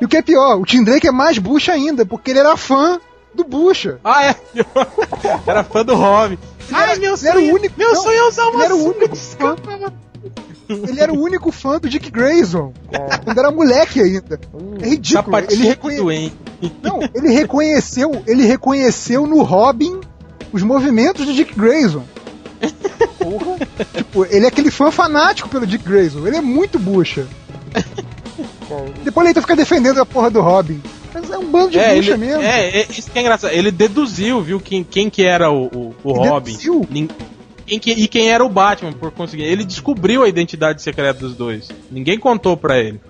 [0.00, 2.56] E o que é pior, o Tim Drake é mais bucha ainda, porque ele era
[2.56, 3.00] fã
[3.34, 3.98] do bucha.
[4.04, 4.36] Ah, é?
[5.46, 6.36] Era fã do Robin.
[6.70, 8.74] Ai, meu ele era o sonho, único- meu não, sonho é usar uma ele era
[8.74, 9.54] o sunga único de fã.
[9.56, 9.92] escama.
[10.68, 13.18] Ele era o único fã do Dick Grayson, É.
[13.18, 14.40] quando era moleque ainda.
[14.80, 15.36] É ridículo.
[15.50, 16.32] Ele, reconhe...
[16.82, 20.00] Não, ele reconheceu, ele reconheceu no Robin
[20.52, 22.04] os movimentos do Dick Grayson.
[23.18, 23.56] Porra.
[23.94, 26.26] Tipo, ele é aquele fã fanático pelo Dick Grayson.
[26.26, 27.26] Ele é muito bucha.
[29.04, 30.80] Depois ele fica defendendo a porra do Robin.
[31.12, 32.42] Mas é um bando de É, bucha ele, mesmo.
[32.42, 33.52] é, é, isso que é engraçado.
[33.52, 36.50] Ele deduziu, viu, quem, quem que era o, o, o Ele Robin.
[36.52, 36.86] deduziu?
[36.90, 37.08] Nin-
[37.66, 39.44] Quem que- e quem era o Batman, por conseguir.
[39.44, 41.68] Ele descobriu a identidade secreta dos dois.
[41.90, 43.00] Ninguém contou pra ele.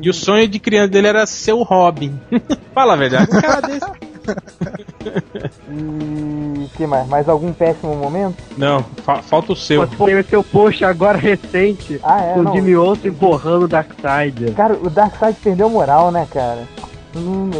[0.00, 2.18] E o sonho de criança dele era ser o Robin.
[2.74, 3.28] Fala a verdade.
[3.36, 3.86] Um cara desse.
[5.70, 7.06] E que mais?
[7.08, 8.36] Mais algum péssimo momento?
[8.56, 9.86] Não, fa- falta o seu.
[9.86, 12.52] Pô, Tem o seu post agora recente Ah, é, com não.
[12.52, 14.52] o Jimmy Olsen empurrando o Darkseid.
[14.52, 16.64] Cara, o Darkseid perdeu moral, né, cara?
[17.16, 17.50] Hum,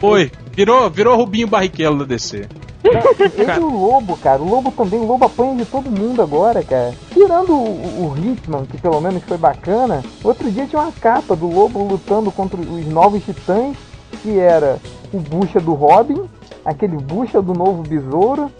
[0.00, 0.30] Foi.
[0.52, 2.46] Virou, virou Rubinho Barrichello da DC.
[2.84, 4.40] Ele e o Lobo, cara.
[4.40, 6.94] O Lobo também, o Lobo apanha de todo mundo agora, cara.
[7.12, 11.48] Tirando o, o Hitman, que pelo menos foi bacana, outro dia tinha uma capa do
[11.52, 13.76] Lobo lutando contra os novos titãs,
[14.22, 14.76] que era
[15.12, 16.22] o Bucha do Robin,
[16.64, 18.50] aquele Bucha do novo Besouro,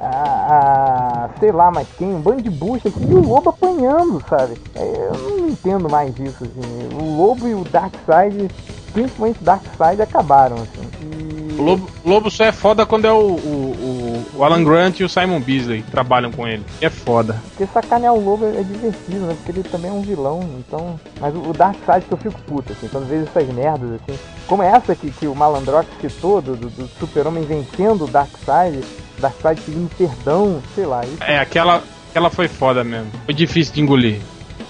[0.00, 4.54] a, a- sei lá mais quem, um bando de bucha e o Lobo apanhando, sabe?
[4.74, 6.88] É, Eu não entendo mais isso, assim.
[7.00, 8.50] O Lobo e o Darkseid,
[8.92, 10.82] principalmente o Darkseid, acabaram, assim.
[11.00, 15.04] E O Lobo, Lobo só é foda quando é o, o, o, Alan Grant e
[15.04, 16.64] o Simon Beasley que trabalham com ele.
[16.80, 17.40] É foda.
[17.50, 19.36] Porque sacanear o Lobo é divertido, né?
[19.36, 20.98] Porque ele também é um vilão, então.
[21.20, 24.18] Mas o Darkseid que eu fico puto, assim, quando vejo essas merdas, assim.
[24.46, 28.84] Como essa que, que o Malandrox citou, do, do, do Super-Homem vencendo o Darkseid,
[29.18, 31.04] Darkseid pedindo perdão, sei lá.
[31.04, 31.22] Isso...
[31.22, 33.10] É, aquela, aquela foi foda mesmo.
[33.24, 34.20] Foi difícil de engolir.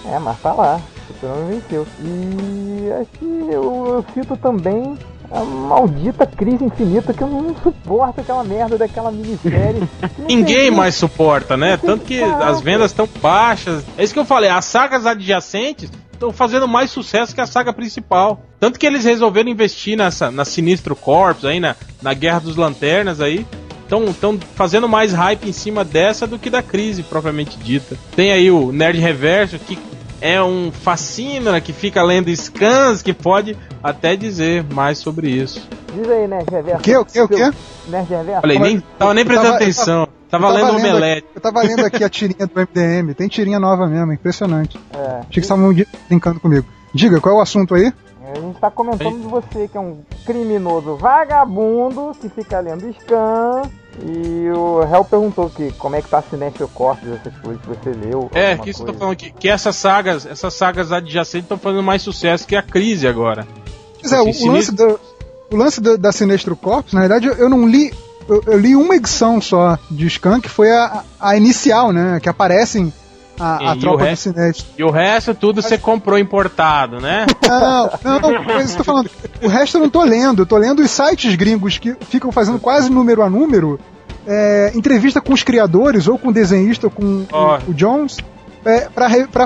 [0.06, 0.80] É, mas tá lá.
[1.08, 1.86] O Super-Homem venceu.
[2.00, 4.96] E acho que eu, eu cito também
[5.30, 9.82] a maldita crise infinita que eu não suporto aquela merda daquela minissérie.
[10.28, 11.76] Ninguém mais suporta, né?
[11.76, 13.84] Tanto que as vendas estão baixas.
[13.96, 17.72] É isso que eu falei, as sagas adjacentes estão fazendo mais sucesso que a saga
[17.72, 18.42] principal.
[18.58, 23.20] Tanto que eles resolveram investir nessa na Sinistro Corps aí, na, na Guerra dos Lanternas
[23.20, 23.46] aí.
[23.84, 27.96] Estão fazendo mais hype em cima dessa do que da crise propriamente dita.
[28.16, 29.78] Tem aí o Nerd Reverso, que
[30.26, 35.68] é um fascínora que fica lendo scans que pode até dizer mais sobre isso.
[35.94, 36.80] Diz aí, Nerd Reverso.
[36.80, 37.52] O que, o que, o que?
[37.88, 38.40] Nerd Reverso.
[38.40, 40.08] Falei, nem, tava nem prestando tava- atenção.
[40.30, 41.26] Tava, Eu lendo Omelete.
[41.34, 43.12] eu tava lendo aqui a tirinha do MDM.
[43.14, 44.80] Tem tirinha nova mesmo, impressionante.
[44.92, 46.66] É, Achei que estavam di- brincando comigo.
[46.92, 47.92] Diga, qual é o assunto aí?
[48.34, 53.62] a gente tá comentando de você que é um criminoso vagabundo que fica lendo scan.
[54.02, 57.90] E o Hel perguntou que como é que tá Sinestro Corpus, essas coisas que você
[57.90, 58.30] leu.
[58.34, 58.98] É, que isso que eu tô coisa.
[58.98, 59.32] falando aqui.
[59.38, 63.46] Que essas sagas, essas sagas adjacentes estão fazendo mais sucesso que a crise agora.
[64.00, 64.96] Pois é, o, Assim, o lance, da,
[65.50, 67.92] o lance da, da Sinestro Corps, na verdade, eu, eu não li.
[68.28, 72.18] Eu, eu li uma edição só de Scan, que foi a, a inicial, né?
[72.20, 72.92] Que aparecem
[73.38, 74.22] a, a E o tropa do resto?
[74.32, 74.66] Sinestro.
[74.78, 77.26] E o resto tudo você comprou importado, né?
[77.48, 79.10] Não, não, não, mas eu tô falando.
[79.42, 80.42] O resto eu não tô lendo.
[80.42, 83.78] Eu tô lendo os sites gringos que ficam fazendo quase número a número.
[84.26, 87.58] é, entrevista com os criadores, ou com o desenhista, ou com Ó.
[87.66, 88.16] o, o Jones,
[88.64, 88.88] é,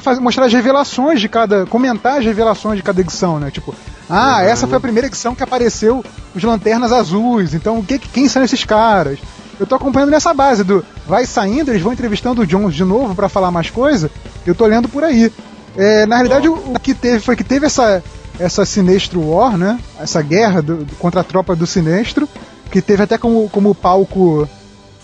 [0.00, 1.66] faz- mostrar as revelações de cada.
[1.66, 3.50] comentar as revelações de cada edição, né?
[3.50, 3.74] Tipo,
[4.08, 8.42] ah, essa foi a primeira edição que apareceu os lanternas azuis, então que, quem são
[8.44, 9.18] esses caras?
[9.58, 13.14] Eu tô acompanhando nessa base do vai saindo, eles vão entrevistando o Jones de novo
[13.14, 14.10] pra falar mais coisa.
[14.46, 15.32] Eu tô lendo por aí.
[15.76, 18.02] É, na realidade, o, o que teve foi que teve essa,
[18.38, 19.78] essa Sinestro War, né?
[20.00, 22.28] Essa guerra do- contra a tropa do Sinestro,
[22.70, 24.48] que teve até como, como palco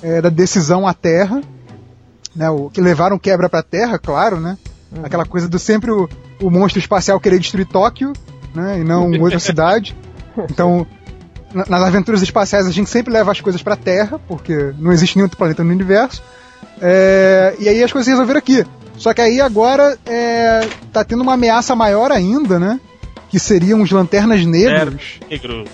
[0.03, 1.41] é, da decisão a Terra,
[2.35, 2.49] né?
[2.51, 4.57] O, que levaram quebra pra Terra, claro, né?
[5.03, 6.09] Aquela coisa do sempre o,
[6.41, 8.13] o monstro espacial querer destruir Tóquio,
[8.55, 8.79] né?
[8.81, 9.97] E não outra cidade.
[10.51, 10.85] Então,
[11.55, 15.27] nas aventuras espaciais a gente sempre leva as coisas pra Terra, porque não existe nenhum
[15.27, 16.23] outro planeta no universo.
[16.81, 18.65] É, e aí as coisas se resolveram aqui.
[18.97, 22.81] Só que aí agora é, tá tendo uma ameaça maior ainda, né?
[23.29, 25.19] Que seriam os lanternas negros.
[25.31, 25.69] Negros.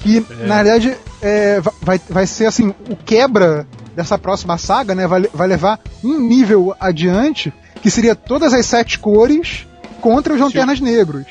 [0.00, 0.46] Que É.
[0.46, 3.66] na verdade é, va- vai, vai ser assim: o quebra
[3.96, 5.06] dessa próxima saga, né?
[5.06, 9.66] Vai, vai levar um nível adiante, que seria todas as sete cores
[10.00, 11.24] contra os lanternas negros.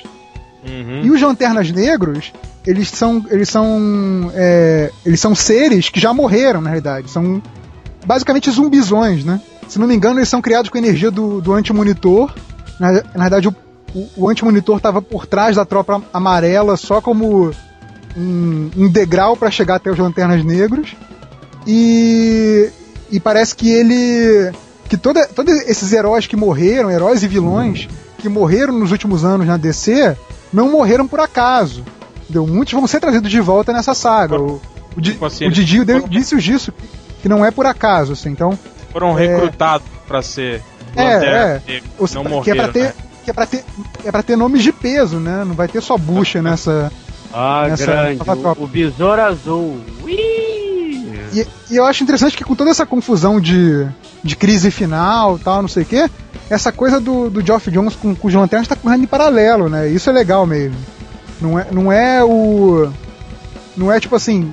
[0.68, 1.02] Uhum.
[1.04, 2.32] E os lanternas negros,
[2.66, 3.26] eles são.
[3.30, 4.32] Eles são.
[4.34, 7.10] é, eles são seres que já morreram, na realidade.
[7.10, 7.42] São
[8.06, 9.42] basicamente zumbizões, né?
[9.68, 12.34] Se não me engano, eles são criados com a energia do, do antimonitor.
[12.80, 13.56] Na, na verdade, o,
[13.94, 17.52] o, o antimonitor estava por trás da tropa amarela só como
[18.16, 20.96] um, um degrau para chegar até os lanternas negros.
[21.66, 22.70] E,
[23.12, 24.52] e parece que ele.
[24.90, 27.88] que toda, todos esses heróis que morreram, heróis e vilões,
[28.20, 30.16] que morreram nos últimos anos na DC,
[30.54, 31.84] não morreram por acaso.
[32.24, 32.46] Entendeu?
[32.48, 34.40] Muitos vão ser trazidos de volta nessa saga.
[34.40, 34.62] O,
[34.96, 36.72] o, Tipo assim, o Didi deu foram- indícios disso,
[37.22, 38.30] que não é por acaso, assim.
[38.30, 38.58] Então,
[38.92, 40.62] Foram recrutados pra ser
[40.96, 41.04] É,
[41.68, 41.82] é.
[41.98, 42.84] ou Não que é morreram, pra ter.
[42.84, 42.94] né?
[43.24, 43.64] Que é pra, ter,
[44.06, 45.44] é pra ter nomes de peso, né?
[45.46, 46.92] Não vai ter só bucha nessa.
[47.34, 48.22] Ah, Nessa grande.
[48.60, 49.80] O, o besouro azul.
[50.06, 53.88] E, e eu acho interessante que com toda essa confusão de,
[54.24, 56.10] de crise final tal, não sei o quê,
[56.54, 59.88] essa coisa do, do Geoff Jones com, com os lanternas tá correndo em paralelo, né?
[59.90, 60.78] Isso é legal mesmo.
[61.42, 62.90] Não é, não é o.
[63.76, 64.52] Não é tipo assim.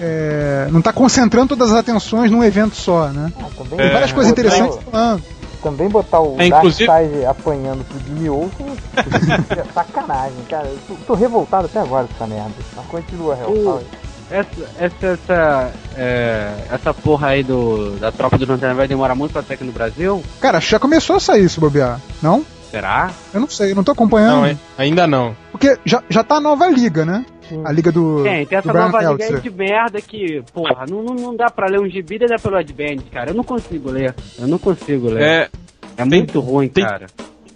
[0.00, 3.32] é, não tá concentrando todas as atenções num evento só, né?
[3.38, 5.22] Ah, Tem várias É, coisas interessantes o- falando.
[5.62, 8.66] Também botar o É, inclusive- Darkseid apanhando pro Jimmy Olsen
[9.50, 10.66] é sacanagem, cara.
[10.66, 12.50] Eu tô, tô revoltado até agora com essa merda.
[12.76, 13.48] Mas continua, Hel.
[13.52, 13.86] O- fala aí.
[14.32, 19.32] Essa, essa, essa, é, essa porra aí do, da tropa do Lanterna vai demorar muito
[19.32, 20.22] pra ter aqui no Brasil?
[20.40, 22.00] Cara, já começou a sair se bobear.
[22.22, 22.44] Não?
[22.70, 23.10] Será?
[23.34, 24.36] Eu não sei, eu não tô acompanhando.
[24.36, 25.36] Não, é- ainda não.
[25.50, 27.26] Porque já, já tá a nova liga, né?
[27.46, 27.60] Sim.
[27.66, 28.22] A liga do.
[28.22, 31.66] Tem, tem essa nova liga aí de merda que, porra, não, não, não dá pra
[31.66, 33.30] ler um gibi da pelo Advent, cara.
[33.30, 34.14] Eu não consigo ler.
[34.38, 35.22] Eu não consigo ler.
[35.22, 35.50] É,
[35.98, 37.06] É muito ruim, tem- cara.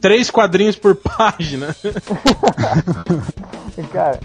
[0.06, 1.74] Três quadrinhos por página.
[3.92, 4.20] Cara,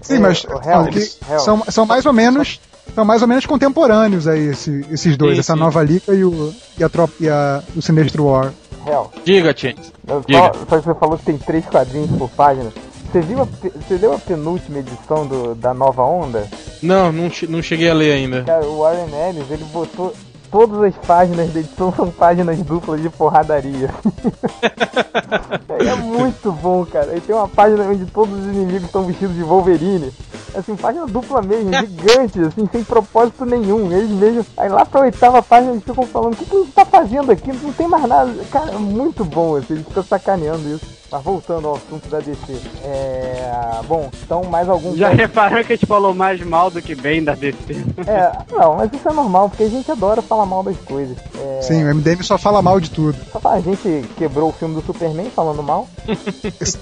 [0.00, 0.98] Sim, é, mas são, que
[1.30, 2.60] Hel, são, são mais ou menos.
[2.94, 5.58] São mais ou menos contemporâneos aí, esse- esses dois, Sim, essa sim.
[5.58, 8.52] nova liga e, o, e, a tropa, e a, o Sinestro War.
[8.86, 9.92] Hel, Diga, Chance.
[10.26, 10.38] Diga.
[10.38, 12.72] só, só que você falou que tem três quadrinhos por página.
[13.12, 16.48] Você viu a, você leu a penúltima edição do, da nova onda?
[16.80, 18.44] Não, não, não cheguei a ler ainda.
[18.44, 20.14] Cara, o Warren Ellis, ele botou
[20.50, 23.90] todas as páginas dele são, são páginas duplas de porradaria.
[25.68, 27.16] é muito bom, cara.
[27.16, 30.12] E tem uma página onde todos os inimigos estão vestidos de Wolverine.
[30.56, 33.92] Assim, página dupla mesmo, gigante, assim, sem propósito nenhum.
[33.92, 34.46] Eles mesmo.
[34.56, 37.30] Aí lá pra oitava página eles ficam falando, o que, que a gente tá fazendo
[37.32, 37.52] aqui?
[37.52, 38.32] Não tem mais nada.
[38.50, 40.96] Cara, é muito bom, assim, eles ficam sacaneando isso.
[41.10, 42.60] Mas voltando ao assunto da DC.
[42.82, 43.80] É.
[43.86, 44.96] Bom, então mais algum.
[44.96, 47.74] Já repararam que a gente falou mais mal do que bem da DC?
[48.06, 51.16] É, não, mas isso é normal, porque a gente adora falar mal das coisas.
[51.38, 53.16] É, Sim, o MDM só fala mal de tudo.
[53.30, 55.88] só fala, a gente quebrou o filme do Superman falando mal.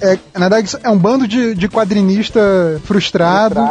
[0.01, 2.41] É, na verdade, é um bando de, de quadrinista
[2.85, 3.64] frustrado, Frustrado.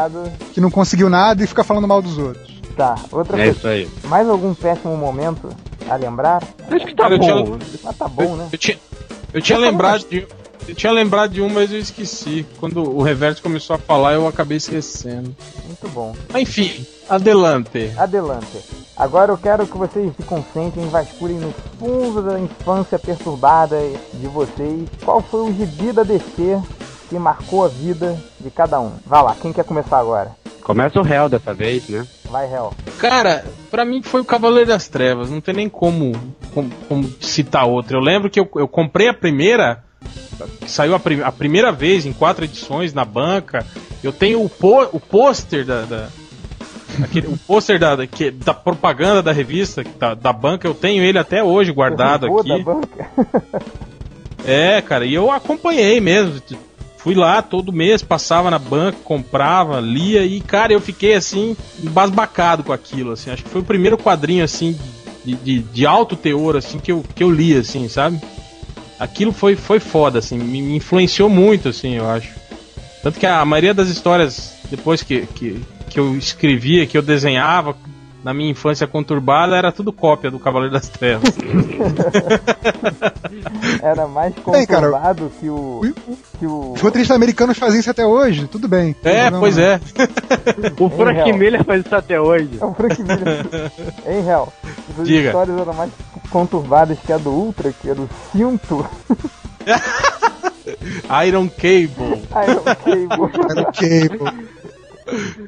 [0.53, 2.53] Que não conseguiu nada e fica falando mal dos outros.
[2.75, 3.57] Tá, outra É coisa.
[3.57, 3.89] isso aí.
[4.05, 5.49] Mais algum péssimo momento
[5.89, 6.41] a lembrar?
[6.71, 7.57] Acho que tá Cara, eu bom.
[7.57, 8.49] tinha- Mas tá bom, né?
[8.51, 8.77] Eu tinha,
[9.33, 10.27] eu tinha lembrado de.
[10.65, 12.45] Eu tinha lembrado de um, mas eu esqueci.
[12.57, 15.35] Quando o Reverso começou a falar, eu acabei esquecendo.
[15.67, 16.15] Muito bom.
[16.31, 17.91] Mas enfim, adelante.
[17.97, 18.59] Adelante.
[18.95, 23.77] Agora eu quero que vocês se concentrem, vasculhem no fundo da infância perturbada
[24.13, 24.87] de vocês.
[25.03, 26.61] Qual foi o gibi da DC
[27.09, 28.91] que marcou a vida de cada um?
[29.05, 30.31] Vai lá, quem quer começar agora?
[30.63, 32.05] Começa o réu dessa vez, né?
[32.29, 32.73] Vai, Hel.
[32.97, 35.29] Cara, pra mim foi o Cavaleiro das Trevas.
[35.29, 36.13] Não tem nem como,
[36.53, 37.97] como, como citar outra.
[37.97, 39.83] Eu lembro que eu, eu comprei a primeira.
[40.61, 43.65] que Saiu a, prim- a primeira vez em quatro edições na banca.
[44.01, 45.81] Eu tenho o, pô- o pôster da.
[45.81, 46.07] da-
[47.03, 51.03] aquele- o pôster da, da, que- da propaganda da revista, da, da banca, eu tenho
[51.03, 52.63] ele até hoje guardado Robô da aqui.
[52.63, 53.09] banca.
[54.45, 56.41] É, cara, e eu acompanhei mesmo.
[57.03, 62.63] Fui lá todo mês, passava na banca, comprava, lia e, cara, eu fiquei assim, embasbacado
[62.63, 63.29] com aquilo, assim.
[63.29, 64.79] Acho que foi o primeiro quadrinho, assim,
[65.25, 68.21] de, de, de alto teor, assim, que eu, que eu li, assim, sabe?
[68.97, 72.29] Aquilo foi, foi foda, assim, me, influenciou muito, assim, eu acho.
[73.01, 77.75] Tanto que a maioria das histórias, depois que, que, que eu escrevia, que eu desenhava,
[78.23, 81.29] na minha infância conturbada, era tudo cópia do Cavaleiro das Trevas.
[83.81, 85.81] Era mais conturbado que o.
[86.39, 86.73] Que o.
[86.73, 88.95] Os roteiristas americanos fazem isso até hoje, tudo bem.
[89.03, 89.63] É, Não, pois não.
[89.63, 89.79] é.
[90.79, 91.33] O Frank.
[91.33, 92.57] Miller faz isso até hoje.
[92.59, 93.45] É o Frank Miller.
[94.07, 94.53] hein, Hel?
[94.99, 95.27] As Diga.
[95.27, 95.91] histórias eram mais
[96.29, 98.85] conturbadas que a do Ultra, que era o cinto.
[101.27, 102.23] Iron Cable.
[102.47, 103.31] Iron Cable.
[103.49, 104.47] Era Cable.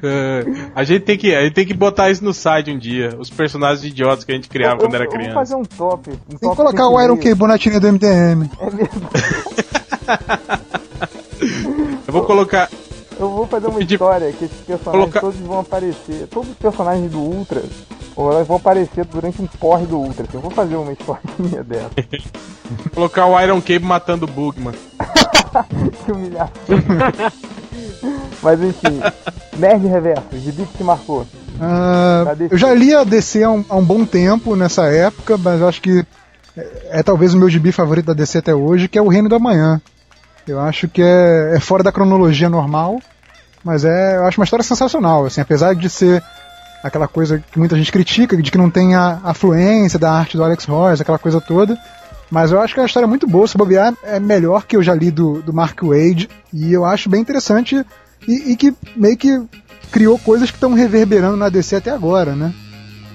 [0.02, 0.44] É,
[0.74, 3.14] a, gente tem que, a gente tem que botar isso no site um dia.
[3.18, 5.34] Os personagens idiotas que a gente criava Eu- quando era eu Vou criança.
[5.34, 6.10] fazer um top.
[6.10, 8.48] Um Tem top que colocar o Iron na tirinha do MDM.
[8.60, 9.08] É mesmo.
[12.06, 12.70] Eu vou colocar.
[13.18, 16.26] Eu vou fazer uma Pedir- história que esses personagens Colocar- todos vão aparecer.
[16.28, 17.62] Todos os personagens do Ultra.
[18.14, 20.24] Ou elas vão aparecer durante um porre do Ultra.
[20.24, 20.36] assim.
[20.36, 21.90] Eu vou fazer uma historinha dessa.
[22.94, 24.74] Colocar o Iron Cable matando o Bugman.
[26.04, 26.52] Que humilhação.
[28.46, 29.00] Mas enfim.
[29.58, 31.26] Nerd Reverso, gibi que te marcou.
[32.36, 32.54] DC.
[32.54, 35.82] eu já li a DC há um, há um bom tempo nessa época, mas acho
[35.82, 36.06] que
[36.56, 39.28] é, é talvez o meu gibi favorito da DC até hoje, que é o Reino
[39.28, 39.80] da Manhã.
[40.46, 43.00] Eu acho que é, é fora da cronologia normal,
[43.64, 46.22] mas é, eu acho uma história sensacional, assim, apesar de ser
[46.84, 50.44] aquela coisa que muita gente critica, de que não tem a afluência da arte do
[50.44, 51.76] Alex Royce, aquela coisa toda.
[52.30, 54.82] Mas eu acho que é uma história muito boa, se bobear, é melhor que eu
[54.84, 57.84] já li do, do Mark Wade, e eu acho bem interessante
[58.26, 59.40] e, e que meio que
[59.90, 62.52] criou coisas que estão reverberando na DC até agora, né?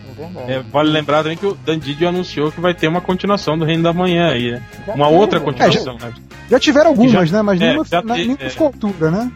[0.10, 0.52] É verdade.
[0.52, 3.66] É, vale lembrar também que o Dan Didio anunciou que vai ter uma continuação do
[3.66, 4.64] Reino da Manhã aí, né?
[4.86, 5.46] Já Uma teve, outra né?
[5.46, 6.14] continuação, né?
[6.50, 7.42] Já tiveram algumas, Já- né?
[7.42, 8.48] Mas é, nenhuma, já na, nenhuma é.
[8.48, 9.32] à altura, né?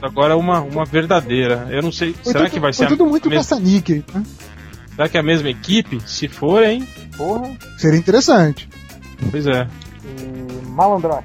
[0.00, 1.68] Agora uma, uma verdadeira.
[1.70, 2.12] Eu não sei.
[2.12, 4.22] Foi será tudo, que vai foi ser tudo a, muito caça-níquel, né?
[4.94, 6.00] Será que é a mesma equipe?
[6.06, 6.86] Se for, hein?
[7.16, 7.50] Porra.
[7.76, 8.68] Seria interessante.
[9.30, 9.66] Pois é.
[10.04, 11.24] E Malandrox.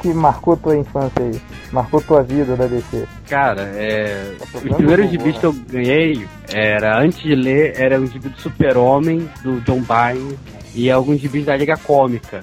[0.00, 1.40] Que marcou tua infância aí.
[1.72, 3.04] Marcou tua vida da DC.
[3.28, 4.34] Cara, é.
[4.38, 8.28] Tá Os primeiros gibis que Google, eu ganhei era, antes de ler, era um gibi
[8.28, 10.38] do Super-Homem, do John Byrne,
[10.74, 12.42] e alguns gibis da Liga Cômica.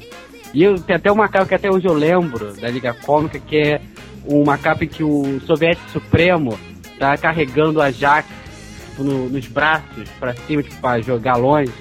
[0.53, 3.57] E eu tem até uma capa que até hoje eu lembro da Liga Cômica, que
[3.57, 3.81] é
[4.25, 6.57] uma capa em que o Soviético Supremo
[6.99, 8.27] tá carregando a Jax
[8.89, 11.71] tipo, no- nos braços pra cima, tipo, pra jogar longe.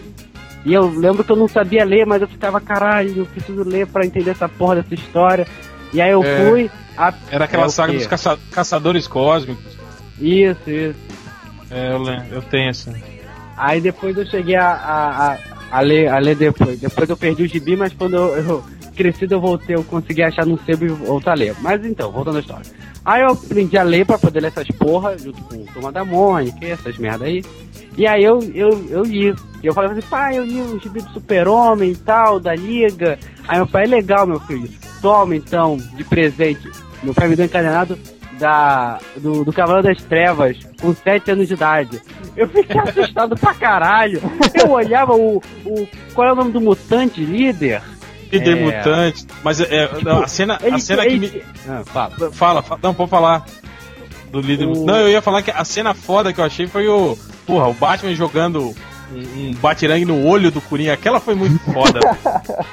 [0.64, 3.86] E eu lembro que eu não sabia ler, mas eu ficava, caralho, eu preciso ler
[3.86, 5.46] pra entender essa porra dessa história.
[5.92, 6.48] E aí eu É.
[6.50, 6.70] fui.
[6.96, 7.14] A...
[7.30, 9.78] Era aquela É saga dos caça- caçadores cósmicos.
[10.20, 10.98] Isso, isso.
[11.70, 12.94] É, eu, lem- eu tenho essa.
[13.56, 15.38] Aí depois eu cheguei a, a, a,
[15.72, 16.78] a ler, a ler depois.
[16.78, 20.44] Depois eu perdi o gibi, mas quando eu, eu crescido eu voltei, eu consegui achar
[20.44, 21.54] no sebo e voltar a ler.
[21.60, 22.66] Mas então, voltando à história.
[23.04, 26.66] Aí eu aprendi a ler pra poder ler essas porra, junto com Turma da Mônica,
[26.66, 27.42] essas merda aí.
[27.96, 29.34] E aí eu, eu, eu li.
[29.62, 33.18] E eu falei assim, pai, eu li o gibi do Super-Homem e tal, da Liga.
[33.48, 34.70] Aí meu pai, é legal, meu filho.
[35.00, 36.70] Toma então, de presente.
[37.02, 37.98] Meu pai me deu encadenado
[38.38, 42.00] da, do, do das Trevas com 7 anos de idade.
[42.36, 44.20] Eu fiquei assustado pra caralho.
[44.54, 45.88] Eu olhava o, o.
[46.14, 47.82] Qual é o nome do mutante líder?
[48.32, 48.60] Líder É.
[48.62, 49.26] mutante.
[49.42, 51.26] Mas é, não, a cena, a Ele- cena que me.
[51.26, 52.30] ele- Ah, fala.
[52.32, 53.44] Fala, fala, não, pode falar.
[54.30, 54.66] Do líder.
[54.66, 57.18] O- Não, eu ia falar que a cena foda que eu achei foi o.
[57.46, 58.74] Porra, o Batman jogando
[59.12, 60.92] um, um batirangue no olho do Coringa.
[60.92, 61.98] Aquela foi muito foda.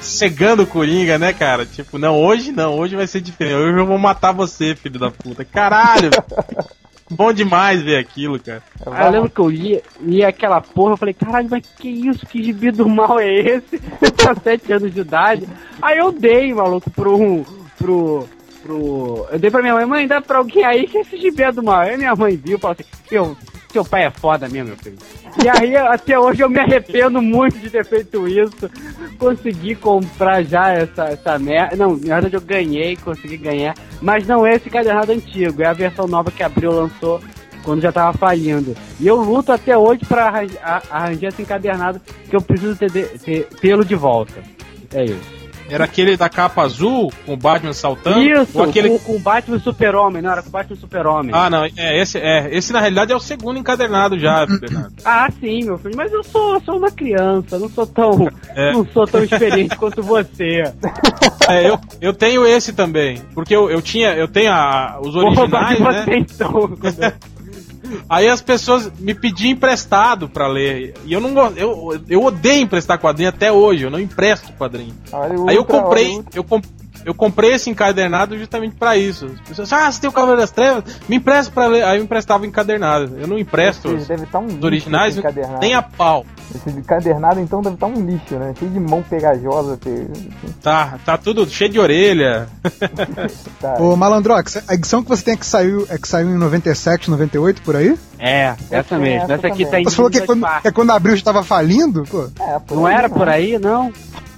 [0.00, 1.66] Cegando o Coringa, né, cara?
[1.66, 3.56] Tipo, não, hoje não, hoje vai ser diferente.
[3.56, 5.44] Hoje eu vou matar você, filho da puta.
[5.44, 6.10] Caralho!
[7.08, 8.62] Bom demais ver aquilo, cara.
[8.84, 12.26] Eu lembro que eu li, li aquela porra, eu falei, caralho, mas que isso?
[12.26, 13.80] Que gibi do mal é esse?
[14.02, 15.48] Eu tinha 7 anos de idade.
[15.80, 17.16] Aí eu dei, maluco, pro.
[17.16, 17.44] um,
[17.78, 18.28] pro.
[18.62, 19.28] pro.
[19.30, 21.62] Eu dei pra minha mãe, mãe, dá pra alguém aí que esse gibi é do
[21.62, 21.80] mal.
[21.80, 23.36] Aí minha mãe viu e falou assim, seu,
[23.76, 24.96] seu pai é foda mesmo, meu filho.
[25.44, 28.70] E aí, até hoje eu me arrependo muito de ter feito isso.
[29.18, 31.76] Consegui comprar já essa, essa merda.
[31.76, 33.74] Não, na verdade eu ganhei, consegui ganhar.
[34.00, 37.20] Mas não é esse cadernado antigo, é a versão nova que abriu lançou
[37.62, 38.74] quando já tava falindo.
[38.98, 40.26] E eu luto até hoje pra
[40.90, 42.00] arranjar, esse encadernado
[42.30, 44.40] que eu preciso ter, ter- tê-lo de volta.
[44.94, 45.45] É isso.
[45.68, 48.22] Era aquele da capa azul, com o Batman saltando?
[48.22, 48.88] isso, Ou aquele...
[48.90, 51.30] com, com o Batman e Super-Homem, não era com o Batman e Super-Homem.
[51.34, 54.94] Ah, não, é esse, é, esse na realidade é o segundo encadernado já, Bernardo.
[55.04, 58.72] Ah, sim, meu filho, mas eu sou, sou uma criança, não sou tão, É.
[58.72, 60.62] não sou tão experiente quanto você.
[61.48, 63.18] É, eu, eu tenho esse também.
[63.32, 66.16] Porque eu, eu tinha, eu tenho a, os Vou roubar de originais, você né?
[66.18, 66.76] então.
[68.08, 70.94] Aí as pessoas me pediam emprestado pra ler.
[71.04, 74.94] E eu não eu, eu odeio emprestar quadrinho até hoje, eu não empresto quadrinho.
[75.48, 76.60] Aí eu comprei, eu, com-
[77.06, 79.26] eu comprei esse encadernado justamente pra isso.
[79.42, 80.84] As pessoas, ah, você tem o Cavaleiro das Trevas?
[81.08, 81.84] Me empresta pra ler.
[81.84, 83.16] Aí eu emprestava encadernado.
[83.18, 85.16] Eu não empresto Esse deve estar um os originais,
[85.60, 86.26] nem a pau.
[86.54, 88.52] Esse encadernado então deve estar um lixo, né?
[88.58, 89.76] Cheio de mão pegajosa.
[89.76, 90.08] Ter...
[90.62, 92.48] Tá, tá tudo cheio de orelha.
[93.60, 93.74] Tá.
[93.80, 97.10] Ô, Malandrox, a edição que você tem é que saiu, é que saiu em 97,
[97.10, 97.98] 98, por aí?
[98.18, 99.22] É, essa mesmo.
[99.24, 99.70] essa Essa aqui também.
[99.70, 102.04] tá em Você falou que é quando, é quando abril já tava falindo?
[102.04, 103.14] Pô, É, por Não aí, era né?
[103.14, 103.92] por aí, não?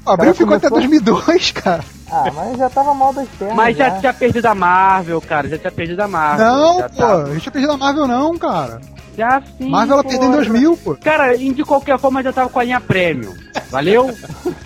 [0.06, 1.84] abril Cara, ficou até começou- 2002, cara.
[2.10, 3.56] Ah, mas já tava mal das pernas.
[3.56, 5.48] Mas já tinha perdido a Marvel, cara.
[5.48, 6.46] Já tinha perdido a Marvel.
[6.46, 8.80] Não, já pô, tá- a gente tinha perdido a Marvel não, cara.
[9.16, 9.68] Já sim.
[9.68, 10.96] Marvel ela perdeu em 2000, pô.
[11.02, 13.34] Cara, de qualquer forma já tava com a linha Premium.
[13.70, 14.10] Valeu?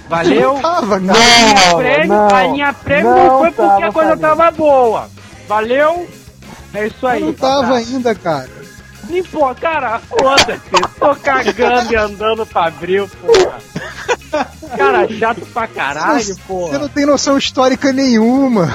[0.08, 0.54] Valeu?
[0.62, 1.12] Tava, A cara.
[1.18, 2.36] linha Premium, não.
[2.36, 4.20] a linha Premium não, Não foi porque tava a coisa falido.
[4.28, 5.08] tava boa.
[5.48, 6.08] Valeu?
[6.74, 7.20] É isso aí.
[7.24, 7.74] não tava abraço.
[7.94, 8.48] ainda, cara.
[9.10, 10.60] E, pô, cara, foda-se.
[10.98, 13.58] Tô cagando e andando pra abril, porra.
[14.76, 16.78] Cara, chato pra caralho, Você porra.
[16.78, 18.74] não tem noção histórica nenhuma.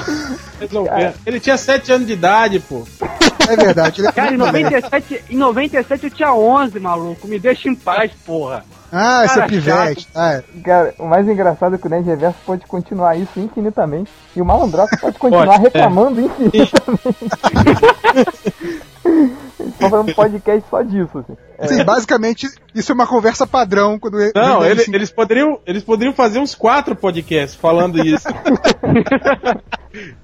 [1.26, 2.86] Ele tinha 7 anos de idade, pô.
[3.48, 4.00] É verdade.
[4.00, 4.64] Ele é Cara, em muito velho.
[4.70, 7.26] 97, em 97 eu tinha 11, maluco.
[7.26, 8.64] Me deixa em paz, porra.
[8.92, 10.08] Ah, esse é pivete.
[10.14, 14.10] Ah, Cara, o mais engraçado é que o Nerd Reverso pode continuar isso infinitamente.
[14.36, 15.62] E o Malandrox pode continuar Pode, é.
[15.64, 16.78] reclamando infinitamente.
[19.60, 21.36] Eles estão fazendo um podcast só disso, assim.
[21.76, 26.14] Sim, basicamente, isso é uma conversa padrão quando Não, ele- ele- eles, poderiam, eles poderiam
[26.14, 28.26] fazer uns quatro podcasts falando isso.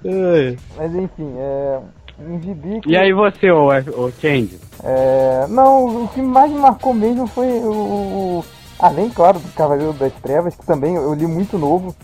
[0.04, 0.56] É.
[0.76, 1.80] Mas enfim, é.
[2.18, 2.90] Um gibi que.
[2.90, 4.58] E aí você, ô, ô Change?
[4.84, 7.72] É, não, o que mais me marcou mesmo foi o,
[8.40, 8.44] o-
[8.78, 11.94] Além, claro, do Cavaleiro das Trevas, que também eu li muito novo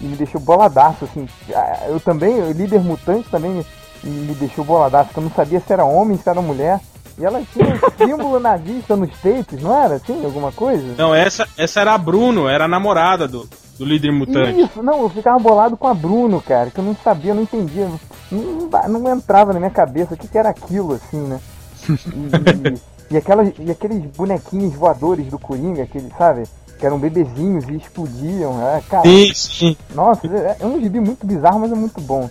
[0.00, 1.28] e me deixou boladaço, assim.
[1.54, 3.64] Ah, Eu também, o Líder Mutante também
[4.02, 6.80] me, me deixou boladaço, que eu não sabia se era homem, se era mulher.
[7.18, 10.24] E ela tinha um símbolo nazista nos peitos, não era assim?
[10.24, 10.94] Alguma coisa?
[10.96, 13.46] Não, essa, essa era a Bruno, era a namorada do,
[13.78, 14.60] do líder mutante.
[14.60, 17.42] Isso, não, eu ficava bolado com a Bruno, cara, que eu não sabia, eu não
[17.42, 17.90] entendia.
[18.30, 21.40] Não, não, entrava na minha cabeça o que, que era aquilo, assim, né?
[21.88, 26.44] E, e, aquelas, e aqueles bonequinhos voadores do Coringa, aqueles, sabe?
[26.78, 28.62] Que eram bebezinhos e explodiam.
[28.62, 29.76] É, cara, Sim, sim.
[29.94, 32.30] nossa, é, é um gibi muito bizarro, mas é muito bom.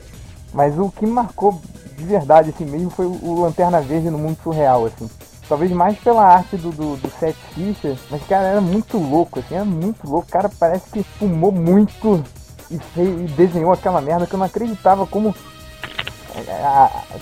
[0.53, 1.59] Mas o que marcou
[1.99, 5.09] de verdade, assim mesmo, foi o, Lanterna Verde no mundo surreal, assim.
[5.47, 9.55] Talvez mais pela arte do, do, do Seth Fischer, mas, cara, era muito louco, assim,
[9.55, 10.27] era muito louco.
[10.27, 12.23] O cara parece que fumou muito
[12.69, 15.35] e, fez, e desenhou aquela merda que eu não acreditava como.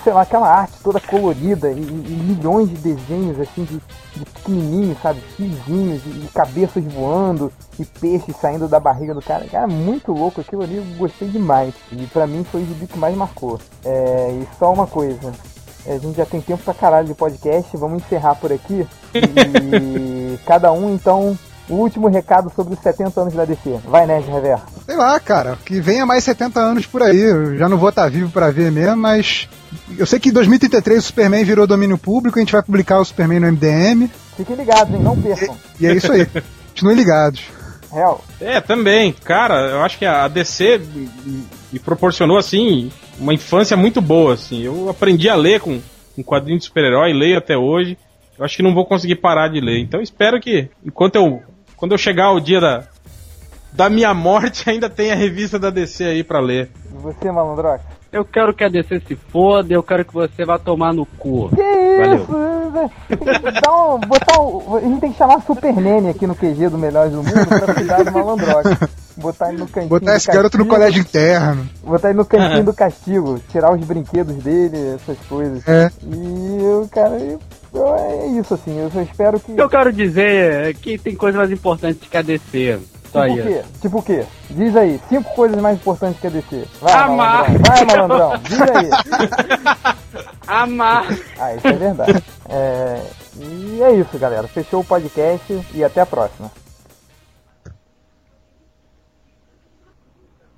[0.03, 3.81] Sei lá, aquela arte toda colorida e, e milhões de desenhos assim de,
[4.15, 5.21] de pequenininhos, sabe?
[5.35, 9.45] Fizinhos e, e cabeças voando e peixes saindo da barriga do cara.
[9.45, 11.73] Cara, muito louco aquilo ali, eu gostei demais.
[11.91, 13.59] E pra mim foi o gibi que mais marcou.
[13.85, 15.31] É, e só uma coisa.
[15.85, 18.85] A gente já tem tempo pra caralho de podcast, vamos encerrar por aqui.
[19.13, 21.37] E cada um, então,
[21.69, 23.79] o último recado sobre os 70 anos da DC.
[23.85, 24.76] Vai, Nerd Reverso.
[24.87, 27.19] Sei lá, cara, que venha mais 70 anos por aí.
[27.19, 29.47] Eu já não vou estar vivo pra ver mesmo, mas.
[29.97, 33.05] Eu sei que em 2033 o Superman virou domínio público, a gente vai publicar o
[33.05, 35.01] Superman no MDM, Fiquem ligados, hein?
[35.01, 35.57] Não percam.
[35.79, 36.25] e é isso aí.
[36.69, 37.41] Continuem ligados.
[37.91, 38.23] Real.
[38.39, 39.13] É, também.
[39.23, 44.61] Cara, eu acho que a DC me- me proporcionou, assim, uma infância muito boa, assim.
[44.63, 45.81] Eu aprendi a ler com
[46.17, 47.97] um quadrinho de super-herói, leio até hoje.
[48.39, 49.79] Eu acho que não vou conseguir parar de ler.
[49.81, 51.41] Então espero que, enquanto eu.
[51.75, 52.83] Quando eu chegar o dia da,
[53.77, 56.71] da minha morte, ainda tenha a revista da DC aí pra ler.
[56.91, 57.83] E você, malandrox?
[58.11, 61.49] Eu quero que a DC se foda, eu quero que você vá tomar no cu.
[61.49, 62.15] Que Valeu.
[62.15, 62.57] isso?
[63.07, 66.35] Tem que dar um, botar um, a gente tem que chamar Super Nene aqui no
[66.35, 68.77] QG do Melhores do Mundo pra cuidar do malandrox.
[69.17, 71.69] Botar ele no cantinho Botar do esse garoto no castigo, colégio interno.
[71.83, 75.67] Botar ele no cantinho do castigo, tirar os brinquedos dele, essas coisas.
[75.67, 75.91] É.
[76.03, 79.51] E eu, cara, é isso assim, eu só espero que.
[79.51, 82.79] O que eu quero dizer é que tem coisa mais importante que a DC.
[83.11, 83.63] Só Tipo o quê?
[83.81, 84.25] Tipo o quê?
[84.49, 86.67] Diz aí, cinco coisas mais importantes que a DC.
[86.81, 87.49] Vai, Amar.
[87.49, 87.63] malandrão.
[87.67, 88.37] Vai, malandrão.
[88.43, 88.89] Diz aí.
[90.47, 91.05] Amar.
[91.39, 92.23] Ah, isso é verdade.
[92.49, 93.01] É,
[93.37, 94.47] e é isso, galera.
[94.47, 96.51] Fechou o podcast e até a próxima.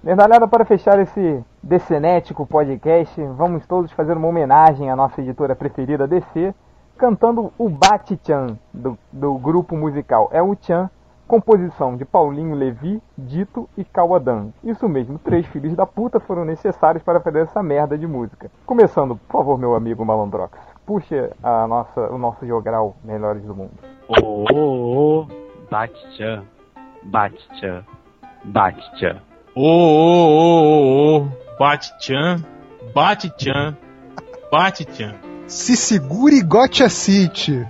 [0.01, 6.07] Verdalhada, para fechar esse Decenético podcast, vamos todos fazer uma homenagem à nossa editora preferida
[6.07, 6.55] DC,
[6.97, 10.89] cantando o Bate-chan do, do grupo musical É o Chan,
[11.29, 14.49] composição de Paulinho Levi, Dito e Kawadan.
[14.63, 18.49] Isso mesmo, três filhos da puta foram necessários para fazer essa merda de música.
[18.65, 20.57] Começando, por favor, meu amigo Malandrox,
[20.87, 23.73] puxa a nossa, o nosso jogral Melhores do Mundo.
[24.07, 25.27] Ô, ô, ô,
[25.69, 26.43] Bate-chan.
[27.03, 27.85] Bate-chan.
[28.45, 29.21] Bate-chan.
[29.55, 31.27] Ô, ô, ô, ô,
[31.59, 32.43] bate-chan,
[32.95, 33.77] bate-chan,
[34.51, 35.13] bate-chan.
[35.45, 37.67] Se segure Gotcha City.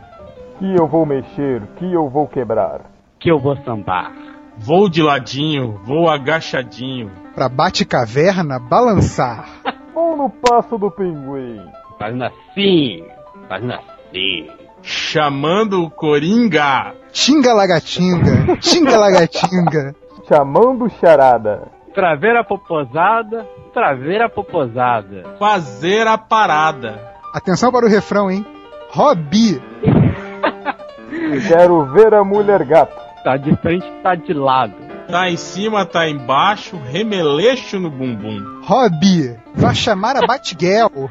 [0.60, 2.99] Que eu vou mexer, que eu vou quebrar.
[3.20, 4.14] Que eu vou sambar.
[4.58, 7.12] Vou de ladinho, vou agachadinho.
[7.36, 9.50] Pra Bate-Caverna balançar.
[9.96, 11.62] Ou no passo do pinguim.
[11.98, 13.04] Fazendo assim.
[13.48, 14.48] Fazendo assim.
[14.82, 16.94] Chamando o Coringa.
[17.12, 18.58] Tinga Lagatinga.
[18.58, 19.96] Tinga Lagatinga.
[20.28, 21.68] Chamando charada.
[21.94, 23.46] Traveira poposada.
[23.74, 25.36] Traveira poposada.
[25.38, 27.02] Fazer a parada.
[27.34, 28.46] Atenção para o refrão, hein?
[28.92, 29.62] Hobby.
[31.48, 33.09] Quero ver a mulher gato.
[33.30, 34.74] Tá de frente, tá de lado.
[35.08, 38.40] Tá em cima, tá embaixo, remeleixo no bumbum.
[38.64, 39.38] Hobby.
[39.54, 41.06] Vai chamar a Batgirl.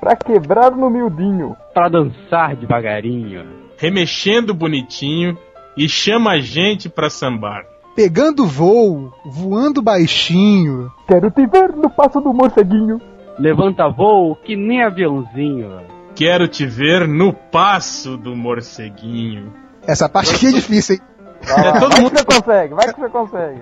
[0.00, 1.56] Pra quebrar no miudinho.
[1.72, 3.46] Pra dançar devagarinho.
[3.78, 5.38] Remexendo bonitinho
[5.76, 7.62] e chama a gente pra sambar.
[7.94, 9.12] Pegando voo.
[9.24, 10.90] Voando baixinho.
[11.06, 13.00] Quero te ver no passo do morceguinho.
[13.38, 15.82] Levanta voo que nem aviãozinho.
[16.16, 19.52] Quero te ver no passo do morceguinho.
[19.86, 21.02] Essa parte aqui é difícil, hein?
[21.42, 23.60] Vai, É, todo vai mundo- que você consegue, vai que você consegue.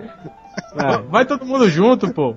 [0.76, 0.99] É.
[1.09, 2.35] Vai todo mundo junto, pô.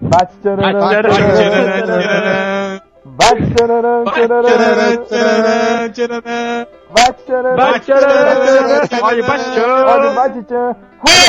[0.00, 2.80] Bate tchararã, tchararã.
[3.04, 6.66] Bate tchararã, Vai, tchararã, tcharam.
[6.92, 9.04] Bate tchararã, Bate, tchararã.
[9.04, 9.50] Olha, bate
[9.86, 10.76] Olha o bate tchan.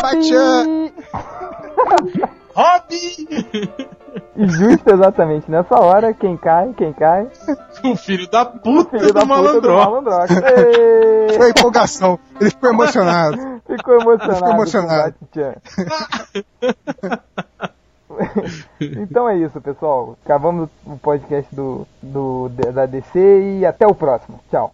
[0.02, 0.92] Bate-chan.
[2.56, 3.88] Hobby!
[4.36, 7.28] E justo exatamente nessa hora, quem cai, quem cai?
[7.84, 10.14] O filho da puta Filho da do puta do malandro.
[11.38, 12.20] Foi empolgação.
[12.40, 13.38] Ele ficou emocionado.
[13.66, 14.36] Ficou emocionado.
[14.36, 15.16] Ficou emocionado.
[15.22, 15.28] o
[18.80, 20.18] então é isso, pessoal.
[20.26, 24.40] Acabamos o podcast do, do, da DC e até o próximo.
[24.50, 24.74] Tchau.